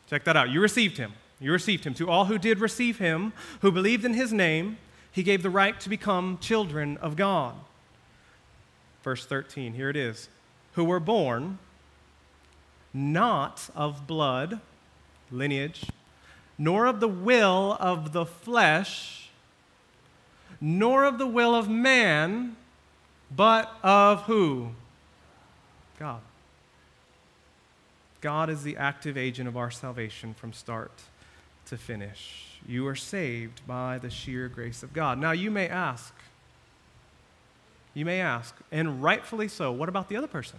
check 0.09 0.25
that 0.25 0.37
out. 0.37 0.51
You 0.51 0.61
received 0.61 0.99
him. 0.99 1.15
You 1.41 1.51
received 1.51 1.85
him. 1.85 1.95
To 1.95 2.09
all 2.09 2.27
who 2.27 2.39
did 2.39 2.61
receive 2.61 2.99
him, 2.99 3.33
who 3.63 3.73
believed 3.73 4.05
in 4.05 4.15
his 4.15 4.33
name, 4.33 4.79
he 5.11 5.23
gave 5.23 5.43
the 5.43 5.51
right 5.51 5.79
to 5.81 5.89
become 5.89 6.39
children 6.39 6.97
of 6.99 7.17
God. 7.17 7.55
Verse 9.05 9.27
13, 9.27 9.75
here 9.75 9.91
it 9.91 9.97
is. 9.97 10.29
Who 10.73 10.85
were 10.85 10.99
born 10.99 11.59
not 12.93 13.69
of 13.75 14.07
blood, 14.07 14.61
lineage, 15.31 15.91
nor 16.57 16.87
of 16.87 17.01
the 17.01 17.09
will 17.09 17.77
of 17.79 18.13
the 18.13 18.25
flesh, 18.25 19.29
nor 20.61 21.05
of 21.05 21.19
the 21.19 21.27
will 21.27 21.55
of 21.55 21.69
man, 21.69 22.57
but 23.35 23.77
of 23.83 24.23
who? 24.23 24.71
God. 25.99 26.21
God 28.21 28.49
is 28.49 28.63
the 28.63 28.79
active 28.79 29.19
agent 29.19 29.49
of 29.49 29.57
our 29.57 29.71
salvation 29.71 30.33
from 30.33 30.55
start 30.55 31.03
to 31.67 31.77
finish. 31.77 32.59
You 32.67 32.87
are 32.87 32.95
saved 32.95 33.67
by 33.67 33.99
the 33.99 34.09
sheer 34.09 34.49
grace 34.49 34.83
of 34.83 34.95
God. 34.95 35.19
Now, 35.19 35.33
you 35.33 35.51
may 35.51 35.69
ask, 35.69 36.15
you 37.95 38.05
may 38.05 38.21
ask, 38.21 38.55
and 38.73 39.03
rightfully 39.03 39.49
so, 39.49 39.71
what 39.71 39.89
about 39.89 40.09
the 40.09 40.17
other 40.17 40.27
person? 40.27 40.59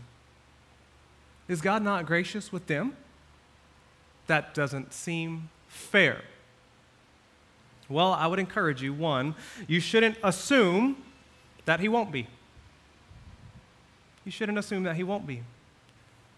Is 1.48 1.62
God 1.62 1.84
not 1.84 2.06
gracious 2.06 2.52
with 2.52 2.68
them? 2.68 2.96
That 4.28 4.54
doesn't 4.54 4.94
seem 4.94 5.50
fair. 5.68 6.22
Well, 7.88 8.14
I 8.14 8.26
would 8.26 8.40
encourage 8.40 8.82
you 8.82 8.94
one, 8.94 9.36
you 9.68 9.80
shouldn't 9.80 10.18
assume 10.24 10.98
that 11.66 11.80
He 11.82 11.88
won't 11.88 12.12
be. 12.12 12.28
You 14.24 14.32
shouldn't 14.32 14.58
assume 14.58 14.84
that 14.84 14.96
He 14.96 15.04
won't 15.04 15.28
be. 15.28 15.44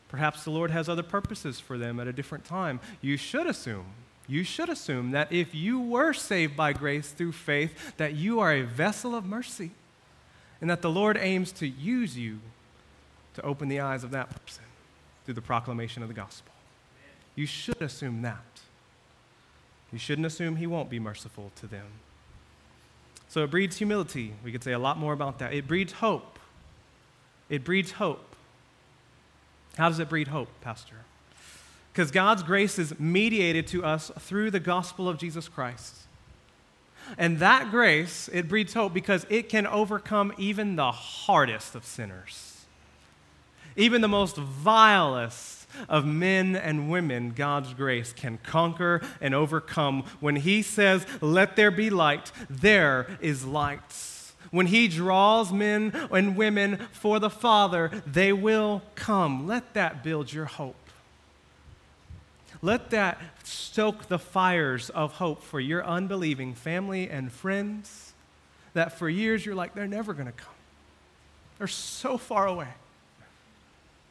Perhaps 0.10 0.44
the 0.44 0.52
Lord 0.52 0.72
has 0.72 0.90
other 0.90 1.04
purposes 1.04 1.60
for 1.60 1.78
them 1.78 2.00
at 2.00 2.08
a 2.08 2.14
different 2.14 2.44
time. 2.44 2.80
You 3.02 3.18
should 3.18 3.46
assume, 3.48 3.86
you 4.28 4.44
should 4.44 4.68
assume 4.68 5.12
that 5.12 5.32
if 5.32 5.54
you 5.54 5.80
were 5.80 6.12
saved 6.12 6.58
by 6.58 6.74
grace 6.74 7.12
through 7.12 7.34
faith, 7.34 7.96
that 7.98 8.16
you 8.16 8.40
are 8.40 8.54
a 8.54 8.64
vessel 8.64 9.16
of 9.16 9.26
mercy 9.26 9.72
and 10.62 10.70
that 10.70 10.82
the 10.82 10.90
Lord 10.90 11.18
aims 11.18 11.52
to 11.54 11.68
use 11.68 12.18
you 12.18 12.40
to 13.36 13.42
open 13.44 13.68
the 13.68 13.80
eyes 13.80 14.04
of 14.04 14.12
that 14.12 14.30
person 14.30 14.64
through 15.26 15.36
the 15.36 15.42
proclamation 15.42 16.02
of 16.02 16.08
the 16.08 16.14
gospel. 16.14 16.54
You 17.36 17.46
should 17.46 17.82
assume 17.82 18.24
that. 18.24 18.44
You 19.92 20.00
shouldn't 20.00 20.26
assume 20.26 20.56
he 20.56 20.68
won't 20.68 20.90
be 20.90 21.00
merciful 21.00 21.52
to 21.58 21.68
them. 21.68 21.86
So 23.30 23.44
it 23.44 23.52
breeds 23.52 23.78
humility. 23.78 24.34
We 24.44 24.52
could 24.52 24.64
say 24.64 24.72
a 24.72 24.80
lot 24.80 24.98
more 24.98 25.14
about 25.14 25.40
that. 25.40 25.54
It 25.54 25.68
breeds 25.68 25.94
hope. 25.94 26.40
It 27.50 27.64
breeds 27.64 27.92
hope. 27.92 28.36
How 29.78 29.90
does 29.90 30.00
it 30.00 30.10
breed 30.10 30.30
hope, 30.30 30.50
Pastor? 30.62 30.96
Because 31.94 32.10
God's 32.10 32.44
grace 32.44 32.80
is 32.80 33.00
mediated 33.00 33.68
to 33.68 33.84
us 33.84 34.12
through 34.20 34.52
the 34.52 34.60
gospel 34.60 35.08
of 35.08 35.18
Jesus 35.18 35.48
Christ. 35.48 36.07
And 37.18 37.40
that 37.40 37.72
grace, 37.72 38.30
it 38.34 38.48
breeds 38.48 38.74
hope 38.74 38.94
because 38.94 39.26
it 39.30 39.50
can 39.50 39.68
overcome 39.68 40.34
even 40.38 40.76
the 40.76 40.92
hardest 40.92 41.76
of 41.76 41.86
sinners. 41.86 42.66
Even 43.76 44.02
the 44.02 44.08
most 44.08 44.36
vilest 44.38 45.68
of 45.88 46.06
men 46.06 46.56
and 46.56 46.90
women, 46.90 47.32
God's 47.36 47.74
grace 47.74 48.14
can 48.14 48.40
conquer 48.44 49.02
and 49.22 49.36
overcome. 49.36 50.04
When 50.20 50.38
He 50.38 50.62
says, 50.62 51.06
Let 51.22 51.56
there 51.56 51.72
be 51.72 51.90
light, 51.90 52.32
there 52.50 53.08
is 53.22 53.46
light. 53.46 53.80
When 54.52 54.68
He 54.68 54.88
draws 54.88 55.52
men 55.52 55.92
and 56.12 56.36
women 56.36 56.88
for 56.92 57.20
the 57.20 57.30
Father, 57.30 57.92
they 58.06 58.34
will 58.34 58.82
come. 58.96 59.46
Let 59.46 59.74
that 59.74 60.04
build 60.04 60.32
your 60.32 60.46
hope. 60.46 60.76
Let 62.62 62.90
that 62.92 63.20
stoke 63.44 64.08
the 64.08 64.20
fires 64.20 64.90
of 64.90 65.14
hope 65.14 65.44
for 65.44 65.60
your 65.60 65.86
unbelieving 65.86 66.54
family 66.54 67.10
and 67.10 67.32
friends 67.32 68.14
that 68.74 68.98
for 68.98 69.10
years 69.10 69.46
you're 69.46 69.56
like, 69.56 69.74
they're 69.74 69.88
never 69.88 70.14
going 70.14 70.28
to 70.28 70.32
come. 70.32 70.54
They're 71.58 71.68
so 71.68 72.18
far 72.18 72.48
away. 72.48 72.68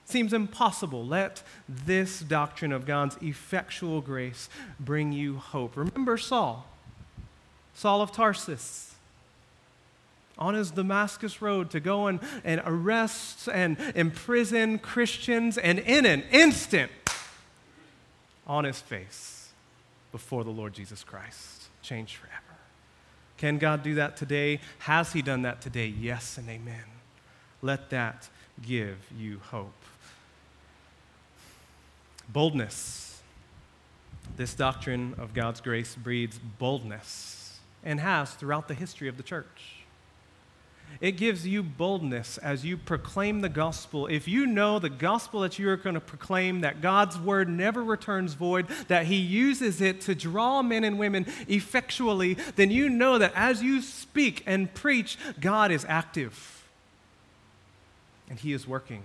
Seems 0.04 0.32
impossible. 0.32 1.04
Let 1.04 1.42
this 1.68 2.20
doctrine 2.20 2.72
of 2.72 2.86
God's 2.86 3.16
effectual 3.20 4.00
grace 4.00 4.48
bring 4.78 5.12
you 5.12 5.36
hope. 5.36 5.76
Remember 5.76 6.16
Saul, 6.16 6.66
Saul 7.74 8.02
of 8.02 8.12
Tarsus, 8.12 8.94
on 10.38 10.54
his 10.54 10.70
Damascus 10.70 11.42
road 11.42 11.70
to 11.70 11.80
go 11.80 12.06
and, 12.06 12.20
and 12.44 12.60
arrest 12.64 13.48
and 13.48 13.76
imprison 13.94 14.78
Christians, 14.78 15.58
and 15.58 15.78
in 15.80 16.06
an 16.06 16.22
instant, 16.30 16.92
on 18.46 18.64
his 18.64 18.80
face 18.80 19.50
before 20.12 20.44
the 20.44 20.50
Lord 20.50 20.72
Jesus 20.72 21.04
Christ, 21.04 21.64
changed 21.82 22.16
forever. 22.16 22.42
Can 23.36 23.58
God 23.58 23.82
do 23.82 23.96
that 23.96 24.16
today? 24.16 24.60
Has 24.78 25.12
He 25.12 25.22
done 25.22 25.42
that 25.42 25.60
today? 25.60 25.86
Yes 25.86 26.38
and 26.38 26.48
amen. 26.48 26.84
Let 27.60 27.90
that 27.90 28.28
give 28.62 28.96
you 29.16 29.40
hope. 29.50 29.74
Boldness. 32.28 33.20
This 34.36 34.54
doctrine 34.54 35.14
of 35.18 35.34
God's 35.34 35.60
grace 35.60 35.94
breeds 35.94 36.38
boldness 36.38 37.60
and 37.84 38.00
has 38.00 38.32
throughout 38.32 38.68
the 38.68 38.74
history 38.74 39.08
of 39.08 39.16
the 39.16 39.22
church. 39.22 39.75
It 41.00 41.12
gives 41.12 41.46
you 41.46 41.62
boldness 41.62 42.38
as 42.38 42.64
you 42.64 42.76
proclaim 42.76 43.40
the 43.40 43.48
gospel. 43.48 44.06
If 44.06 44.26
you 44.26 44.46
know 44.46 44.78
the 44.78 44.88
gospel 44.88 45.40
that 45.40 45.58
you 45.58 45.68
are 45.68 45.76
going 45.76 45.94
to 45.94 46.00
proclaim, 46.00 46.62
that 46.62 46.80
God's 46.80 47.18
word 47.18 47.48
never 47.48 47.84
returns 47.84 48.34
void, 48.34 48.66
that 48.88 49.06
He 49.06 49.16
uses 49.16 49.80
it 49.80 50.00
to 50.02 50.14
draw 50.14 50.62
men 50.62 50.84
and 50.84 50.98
women 50.98 51.26
effectually, 51.48 52.34
then 52.56 52.70
you 52.70 52.88
know 52.88 53.18
that 53.18 53.32
as 53.34 53.62
you 53.62 53.82
speak 53.82 54.42
and 54.46 54.72
preach, 54.72 55.18
God 55.38 55.70
is 55.70 55.84
active 55.88 56.64
and 58.28 58.38
He 58.38 58.52
is 58.52 58.66
working. 58.66 59.02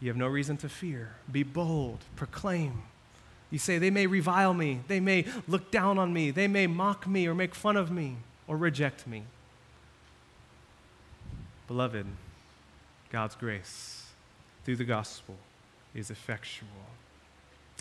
You 0.00 0.08
have 0.08 0.16
no 0.16 0.26
reason 0.26 0.56
to 0.58 0.68
fear. 0.68 1.16
Be 1.30 1.42
bold, 1.42 1.98
proclaim. 2.16 2.82
You 3.50 3.58
say, 3.58 3.78
they 3.78 3.90
may 3.90 4.06
revile 4.06 4.54
me, 4.54 4.80
they 4.88 5.00
may 5.00 5.24
look 5.46 5.70
down 5.70 5.98
on 5.98 6.12
me, 6.12 6.30
they 6.30 6.48
may 6.48 6.66
mock 6.66 7.06
me 7.06 7.26
or 7.26 7.34
make 7.34 7.54
fun 7.54 7.76
of 7.76 7.90
me 7.90 8.16
or 8.48 8.56
reject 8.56 9.06
me. 9.06 9.24
Beloved, 11.68 12.06
God's 13.10 13.34
grace 13.34 14.06
through 14.64 14.76
the 14.76 14.84
gospel 14.84 15.36
is 15.94 16.10
effectual. 16.10 16.68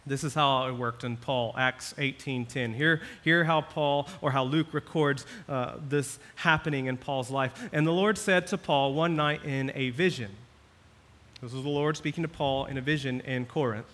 This 0.07 0.23
is 0.23 0.35
how 0.35 0.67
it 0.67 0.73
worked 0.73 1.03
in 1.03 1.17
Paul, 1.17 1.55
Acts 1.57 1.95
18.10. 1.97 2.75
Here, 2.75 3.01
hear 3.23 3.43
how 3.43 3.61
Paul, 3.61 4.07
or 4.21 4.31
how 4.31 4.43
Luke 4.43 4.67
records 4.71 5.25
uh, 5.49 5.73
this 5.89 6.19
happening 6.35 6.85
in 6.85 6.97
Paul's 6.97 7.31
life. 7.31 7.69
And 7.73 7.87
the 7.87 7.91
Lord 7.91 8.17
said 8.17 8.45
to 8.47 8.57
Paul 8.57 8.93
one 8.93 9.15
night 9.15 9.43
in 9.43 9.71
a 9.73 9.89
vision, 9.89 10.31
this 11.41 11.53
is 11.53 11.63
the 11.63 11.69
Lord 11.69 11.97
speaking 11.97 12.21
to 12.21 12.27
Paul 12.27 12.65
in 12.65 12.77
a 12.77 12.81
vision 12.81 13.21
in 13.21 13.45
Corinth, 13.45 13.85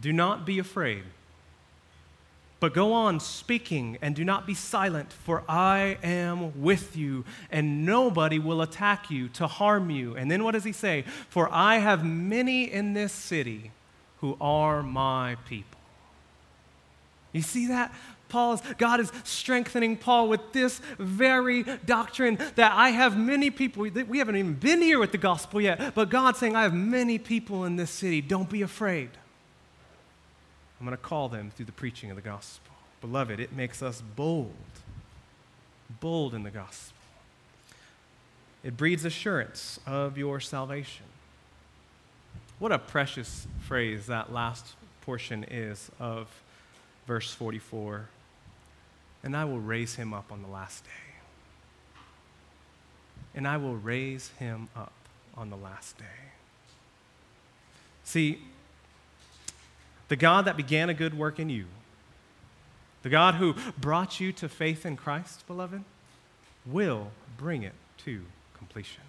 Do 0.00 0.12
not 0.12 0.44
be 0.44 0.58
afraid. 0.58 1.04
But 2.62 2.74
go 2.74 2.92
on 2.92 3.18
speaking 3.18 3.98
and 4.02 4.14
do 4.14 4.24
not 4.24 4.46
be 4.46 4.54
silent, 4.54 5.12
for 5.12 5.42
I 5.48 5.98
am 6.04 6.62
with 6.62 6.96
you, 6.96 7.24
and 7.50 7.84
nobody 7.84 8.38
will 8.38 8.62
attack 8.62 9.10
you 9.10 9.28
to 9.30 9.48
harm 9.48 9.90
you. 9.90 10.14
And 10.14 10.30
then 10.30 10.44
what 10.44 10.52
does 10.52 10.62
he 10.62 10.70
say? 10.70 11.04
For 11.28 11.52
I 11.52 11.78
have 11.78 12.04
many 12.04 12.70
in 12.70 12.92
this 12.94 13.12
city 13.12 13.72
who 14.20 14.36
are 14.40 14.80
my 14.80 15.38
people. 15.48 15.80
You 17.32 17.42
see 17.42 17.66
that? 17.66 17.92
Paul's, 18.28 18.62
God 18.78 19.00
is 19.00 19.10
strengthening 19.24 19.96
Paul 19.96 20.28
with 20.28 20.52
this 20.52 20.80
very 21.00 21.64
doctrine 21.64 22.38
that 22.54 22.70
I 22.76 22.90
have 22.90 23.18
many 23.18 23.50
people, 23.50 23.82
we 23.82 24.18
haven't 24.18 24.36
even 24.36 24.54
been 24.54 24.80
here 24.80 25.00
with 25.00 25.10
the 25.10 25.18
gospel 25.18 25.60
yet, 25.60 25.96
but 25.96 26.10
God's 26.10 26.38
saying, 26.38 26.54
I 26.54 26.62
have 26.62 26.74
many 26.74 27.18
people 27.18 27.64
in 27.64 27.74
this 27.74 27.90
city. 27.90 28.20
Don't 28.20 28.48
be 28.48 28.62
afraid. 28.62 29.10
I'm 30.82 30.86
going 30.88 30.98
to 30.98 31.00
call 31.04 31.28
them 31.28 31.52
through 31.54 31.66
the 31.66 31.72
preaching 31.72 32.10
of 32.10 32.16
the 32.16 32.22
gospel. 32.22 32.74
Beloved, 33.00 33.38
it 33.38 33.52
makes 33.52 33.84
us 33.84 34.02
bold, 34.16 34.52
bold 36.00 36.34
in 36.34 36.42
the 36.42 36.50
gospel. 36.50 36.96
It 38.64 38.76
breeds 38.76 39.04
assurance 39.04 39.78
of 39.86 40.18
your 40.18 40.40
salvation. 40.40 41.06
What 42.58 42.72
a 42.72 42.80
precious 42.80 43.46
phrase 43.60 44.06
that 44.06 44.32
last 44.32 44.74
portion 45.02 45.44
is 45.44 45.88
of 46.00 46.26
verse 47.06 47.32
44 47.32 48.08
and 49.22 49.36
I 49.36 49.44
will 49.44 49.60
raise 49.60 49.94
him 49.94 50.12
up 50.12 50.32
on 50.32 50.42
the 50.42 50.48
last 50.48 50.82
day. 50.82 50.90
And 53.36 53.46
I 53.46 53.56
will 53.56 53.76
raise 53.76 54.30
him 54.40 54.68
up 54.74 54.94
on 55.36 55.48
the 55.48 55.56
last 55.56 55.96
day. 55.96 56.32
See, 58.02 58.40
the 60.12 60.16
God 60.16 60.44
that 60.44 60.58
began 60.58 60.90
a 60.90 60.94
good 60.94 61.16
work 61.16 61.40
in 61.40 61.48
you, 61.48 61.64
the 63.02 63.08
God 63.08 63.36
who 63.36 63.54
brought 63.80 64.20
you 64.20 64.30
to 64.30 64.46
faith 64.46 64.84
in 64.84 64.94
Christ, 64.94 65.46
beloved, 65.46 65.82
will 66.66 67.12
bring 67.38 67.62
it 67.62 67.72
to 68.04 68.20
completion. 68.52 69.00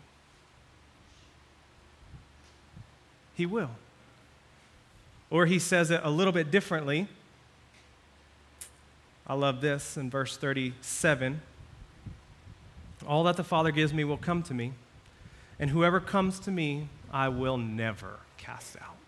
He 3.34 3.45
will. 3.45 3.72
Or 5.30 5.45
he 5.45 5.60
says 5.60 5.91
it 5.91 5.99
a 6.06 6.10
little 6.10 6.32
bit 6.32 6.51
differently 6.51 7.10
I 9.28 9.34
love 9.34 9.60
this 9.60 9.97
in 9.97 10.10
verse 10.10 10.38
37. 10.38 11.41
All 13.06 13.26
that 13.26 13.36
the 13.36 13.43
Father 13.43 13.72
gives 13.72 13.93
me 13.93 14.06
will 14.06 14.16
come 14.16 14.41
to 14.43 14.54
me, 14.54 14.72
and 15.60 15.70
whoever 15.70 15.99
comes 15.99 16.39
to 16.39 16.51
me, 16.51 16.88
I 17.12 17.28
will 17.28 17.58
never 17.58 18.20
cast 18.38 18.78
out. 18.78 19.03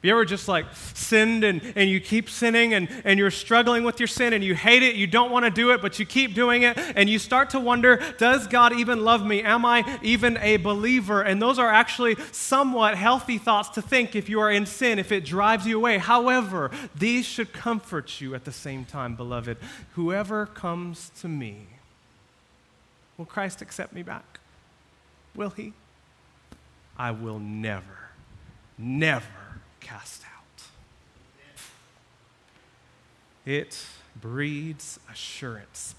You 0.00 0.12
ever 0.12 0.24
just 0.24 0.46
like 0.46 0.66
sinned 0.94 1.42
and, 1.42 1.60
and 1.74 1.90
you 1.90 2.00
keep 2.00 2.30
sinning 2.30 2.72
and, 2.72 2.88
and 3.04 3.18
you're 3.18 3.32
struggling 3.32 3.82
with 3.82 3.98
your 3.98 4.06
sin 4.06 4.32
and 4.32 4.44
you 4.44 4.54
hate 4.54 4.84
it, 4.84 4.94
you 4.94 5.08
don't 5.08 5.32
want 5.32 5.44
to 5.44 5.50
do 5.50 5.72
it, 5.72 5.82
but 5.82 5.98
you 5.98 6.06
keep 6.06 6.34
doing 6.34 6.62
it, 6.62 6.78
and 6.94 7.08
you 7.08 7.18
start 7.18 7.50
to 7.50 7.58
wonder, 7.58 8.00
does 8.16 8.46
God 8.46 8.72
even 8.72 9.04
love 9.04 9.26
me? 9.26 9.42
Am 9.42 9.64
I 9.64 9.98
even 10.02 10.38
a 10.38 10.58
believer? 10.58 11.22
And 11.22 11.42
those 11.42 11.58
are 11.58 11.68
actually 11.68 12.16
somewhat 12.30 12.96
healthy 12.96 13.38
thoughts 13.38 13.70
to 13.70 13.82
think 13.82 14.14
if 14.14 14.28
you 14.28 14.38
are 14.38 14.50
in 14.50 14.66
sin, 14.66 15.00
if 15.00 15.10
it 15.10 15.24
drives 15.24 15.66
you 15.66 15.76
away. 15.76 15.98
However, 15.98 16.70
these 16.94 17.26
should 17.26 17.52
comfort 17.52 18.20
you 18.20 18.36
at 18.36 18.44
the 18.44 18.52
same 18.52 18.84
time, 18.84 19.16
beloved. 19.16 19.58
Whoever 19.94 20.46
comes 20.46 21.10
to 21.20 21.28
me, 21.28 21.66
will 23.16 23.26
Christ 23.26 23.62
accept 23.62 23.92
me 23.92 24.04
back? 24.04 24.38
Will 25.34 25.50
he? 25.50 25.72
I 26.96 27.10
will 27.10 27.40
never, 27.40 28.10
never 28.76 29.26
cast 29.88 30.22
out. 30.24 30.62
It 33.46 33.86
breeds 34.20 35.00
assurance. 35.10 35.94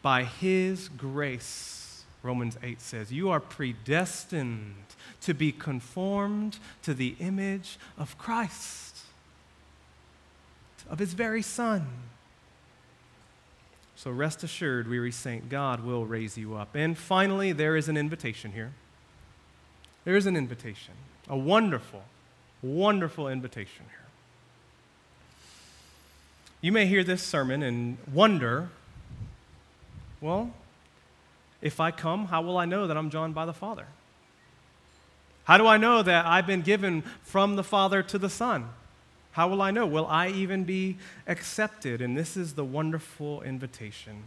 By 0.00 0.24
His 0.24 0.88
grace, 0.88 2.04
Romans 2.22 2.56
8 2.62 2.80
says, 2.80 3.12
you 3.12 3.28
are 3.28 3.40
predestined 3.40 4.74
to 5.20 5.34
be 5.34 5.52
conformed 5.52 6.58
to 6.82 6.94
the 6.94 7.14
image 7.20 7.78
of 7.98 8.16
Christ, 8.16 8.96
of 10.88 10.98
His 10.98 11.12
very 11.12 11.42
Son. 11.42 11.86
So 13.96 14.10
rest 14.10 14.42
assured, 14.42 14.88
weary 14.88 15.12
saint, 15.12 15.48
God 15.50 15.84
will 15.84 16.06
raise 16.06 16.38
you 16.38 16.54
up. 16.54 16.74
And 16.74 16.96
finally, 16.96 17.52
there 17.52 17.76
is 17.76 17.88
an 17.88 17.96
invitation 17.96 18.52
here. 18.52 18.72
There 20.04 20.16
is 20.16 20.24
an 20.24 20.36
invitation, 20.36 20.94
a 21.28 21.36
wonderful 21.36 22.04
Wonderful 22.62 23.28
invitation 23.28 23.84
here. 23.88 24.06
You 26.60 26.72
may 26.72 26.86
hear 26.86 27.04
this 27.04 27.22
sermon 27.22 27.62
and 27.62 27.98
wonder 28.12 28.70
well, 30.20 30.50
if 31.60 31.80
I 31.80 31.90
come, 31.90 32.26
how 32.26 32.42
will 32.42 32.56
I 32.56 32.64
know 32.64 32.86
that 32.86 32.96
I'm 32.96 33.08
drawn 33.08 33.32
by 33.32 33.46
the 33.46 33.52
Father? 33.52 33.86
How 35.44 35.56
do 35.56 35.66
I 35.66 35.76
know 35.76 36.02
that 36.02 36.26
I've 36.26 36.46
been 36.46 36.62
given 36.62 37.02
from 37.22 37.56
the 37.56 37.64
Father 37.64 38.02
to 38.02 38.18
the 38.18 38.28
Son? 38.28 38.68
How 39.32 39.48
will 39.48 39.62
I 39.62 39.70
know? 39.70 39.86
Will 39.86 40.06
I 40.06 40.28
even 40.28 40.64
be 40.64 40.98
accepted? 41.26 42.00
And 42.00 42.16
this 42.16 42.36
is 42.36 42.54
the 42.54 42.64
wonderful 42.64 43.42
invitation. 43.42 44.24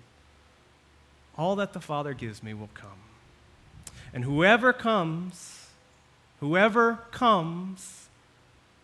All 1.37 1.55
that 1.57 1.73
the 1.73 1.79
Father 1.79 2.13
gives 2.13 2.41
me 2.41 2.53
will 2.53 2.69
come. 2.73 2.89
And 4.13 4.23
whoever 4.23 4.73
comes, 4.73 5.67
whoever 6.39 6.99
comes, 7.11 8.07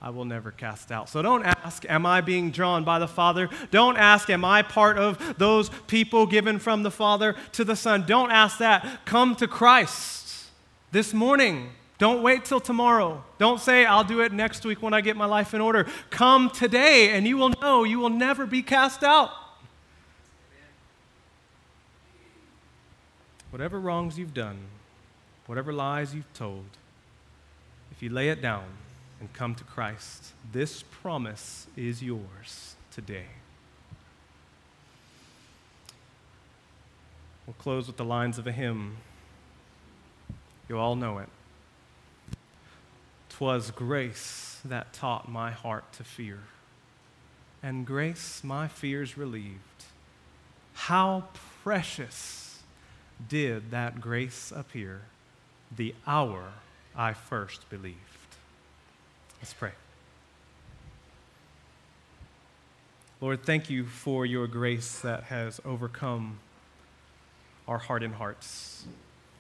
I 0.02 0.12
will 0.12 0.26
never 0.26 0.52
cast 0.52 0.92
out. 0.92 1.10
So 1.10 1.22
don't 1.22 1.44
ask, 1.44 1.84
Am 1.90 2.06
I 2.06 2.22
being 2.22 2.52
drawn 2.52 2.84
by 2.84 3.00
the 3.00 3.08
Father? 3.08 3.50
Don't 3.72 3.98
ask, 3.98 4.30
Am 4.30 4.46
I 4.46 4.62
part 4.62 4.98
of 4.98 5.38
those 5.38 5.70
people 5.88 6.28
given 6.28 6.60
from 6.60 6.84
the 6.84 6.92
Father 6.92 7.36
to 7.54 7.64
the 7.64 7.76
Son? 7.76 8.06
Don't 8.06 8.32
ask 8.32 8.60
that. 8.60 9.06
Come 9.06 9.36
to 9.38 9.48
Christ 9.48 10.46
this 10.92 11.14
morning. 11.14 11.72
Don't 11.98 12.22
wait 12.22 12.46
till 12.46 12.60
tomorrow. 12.60 13.24
Don't 13.40 13.60
say, 13.60 13.86
I'll 13.86 14.04
do 14.04 14.22
it 14.22 14.32
next 14.32 14.64
week 14.64 14.84
when 14.84 14.94
I 14.94 15.02
get 15.02 15.18
my 15.18 15.26
life 15.26 15.56
in 15.56 15.62
order. 15.62 15.88
Come 16.12 16.52
today, 16.52 17.10
and 17.10 17.28
you 17.28 17.38
will 17.38 17.50
know 17.60 17.84
you 17.84 17.98
will 17.98 18.12
never 18.12 18.46
be 18.46 18.62
cast 18.62 19.04
out. 19.04 19.32
Whatever 23.50 23.80
wrongs 23.80 24.20
you've 24.20 24.36
done, 24.36 24.60
whatever 25.48 25.74
lies 25.74 26.14
you've 26.14 26.32
told, 26.34 26.66
if 27.92 28.04
you 28.04 28.12
lay 28.12 28.30
it 28.30 28.44
down, 28.44 28.66
and 29.20 29.32
come 29.34 29.56
to 29.56 29.64
Christ, 29.64 30.34
this 30.52 30.84
promise 30.84 31.68
is 31.76 32.04
yours 32.04 32.76
today. 32.92 33.26
We'll 37.46 37.56
close 37.56 37.88
with 37.88 37.98
the 37.98 38.06
lines 38.06 38.38
of 38.38 38.46
a 38.46 38.52
hymn. 38.52 38.98
You 40.68 40.78
all 40.78 40.96
know 40.96 41.20
it. 41.20 41.30
Twas 43.30 43.72
grace 43.72 44.60
that 44.66 44.94
taught 44.94 45.30
my 45.30 45.52
heart 45.52 45.94
to 45.94 46.04
fear, 46.04 46.40
and 47.64 47.86
grace 47.86 48.44
my 48.44 48.68
fears 48.68 49.18
relieved. 49.18 49.86
How 50.74 51.26
precious 51.64 52.60
did 53.30 53.72
that 53.72 54.02
grace 54.02 54.52
appear 54.56 55.02
the 55.76 55.96
hour 56.06 56.52
I 56.96 57.14
first 57.14 57.70
believed. 57.70 58.17
Let's 59.42 59.54
pray. 59.54 59.72
Lord, 63.20 63.44
thank 63.44 63.70
you 63.70 63.86
for 63.86 64.26
your 64.26 64.48
grace 64.48 65.00
that 65.00 65.24
has 65.24 65.60
overcome 65.66 66.40
our 67.68 67.80
hardened 67.80 68.16
hearts. 68.16 68.86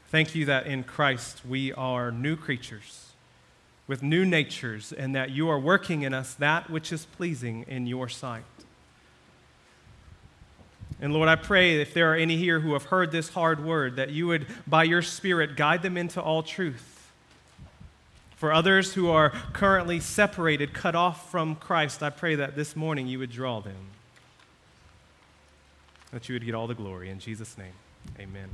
Thank 0.09 0.33
you 0.35 0.45
that 0.45 0.67
in 0.67 0.83
Christ 0.83 1.45
we 1.45 1.73
are 1.73 2.11
new 2.11 2.35
creatures 2.35 3.07
with 3.87 4.03
new 4.03 4.25
natures 4.25 4.91
and 4.91 5.15
that 5.15 5.29
you 5.31 5.47
are 5.49 5.59
working 5.59 6.01
in 6.01 6.13
us 6.13 6.33
that 6.35 6.69
which 6.69 6.91
is 6.91 7.05
pleasing 7.05 7.65
in 7.67 7.87
your 7.87 8.09
sight. 8.09 8.43
And 10.99 11.13
Lord, 11.13 11.29
I 11.29 11.35
pray 11.35 11.79
if 11.79 11.93
there 11.93 12.11
are 12.11 12.15
any 12.15 12.37
here 12.37 12.59
who 12.59 12.73
have 12.73 12.85
heard 12.85 13.11
this 13.11 13.29
hard 13.29 13.63
word, 13.63 13.97
that 13.97 14.09
you 14.09 14.27
would, 14.27 14.47
by 14.65 14.83
your 14.83 15.03
Spirit, 15.03 15.55
guide 15.55 15.83
them 15.83 15.95
into 15.95 16.19
all 16.19 16.41
truth 16.41 16.96
for 18.37 18.53
others 18.53 18.93
who 18.93 19.09
are 19.09 19.31
currently 19.51 19.99
separated, 19.99 20.71
cut 20.71 20.95
off 20.95 21.29
from 21.31 21.55
Christ, 21.55 22.03
I 22.03 22.11
pray 22.11 22.35
that 22.35 22.55
this 22.55 22.75
morning 22.75 23.07
you 23.07 23.17
would 23.17 23.31
draw 23.31 23.59
them, 23.59 23.89
that 26.11 26.29
you 26.29 26.33
would 26.33 26.45
get 26.45 26.53
all 26.53 26.67
the 26.67 26.75
glory. 26.75 27.09
In 27.09 27.19
Jesus' 27.19 27.57
name, 27.57 27.73
amen. 28.19 28.49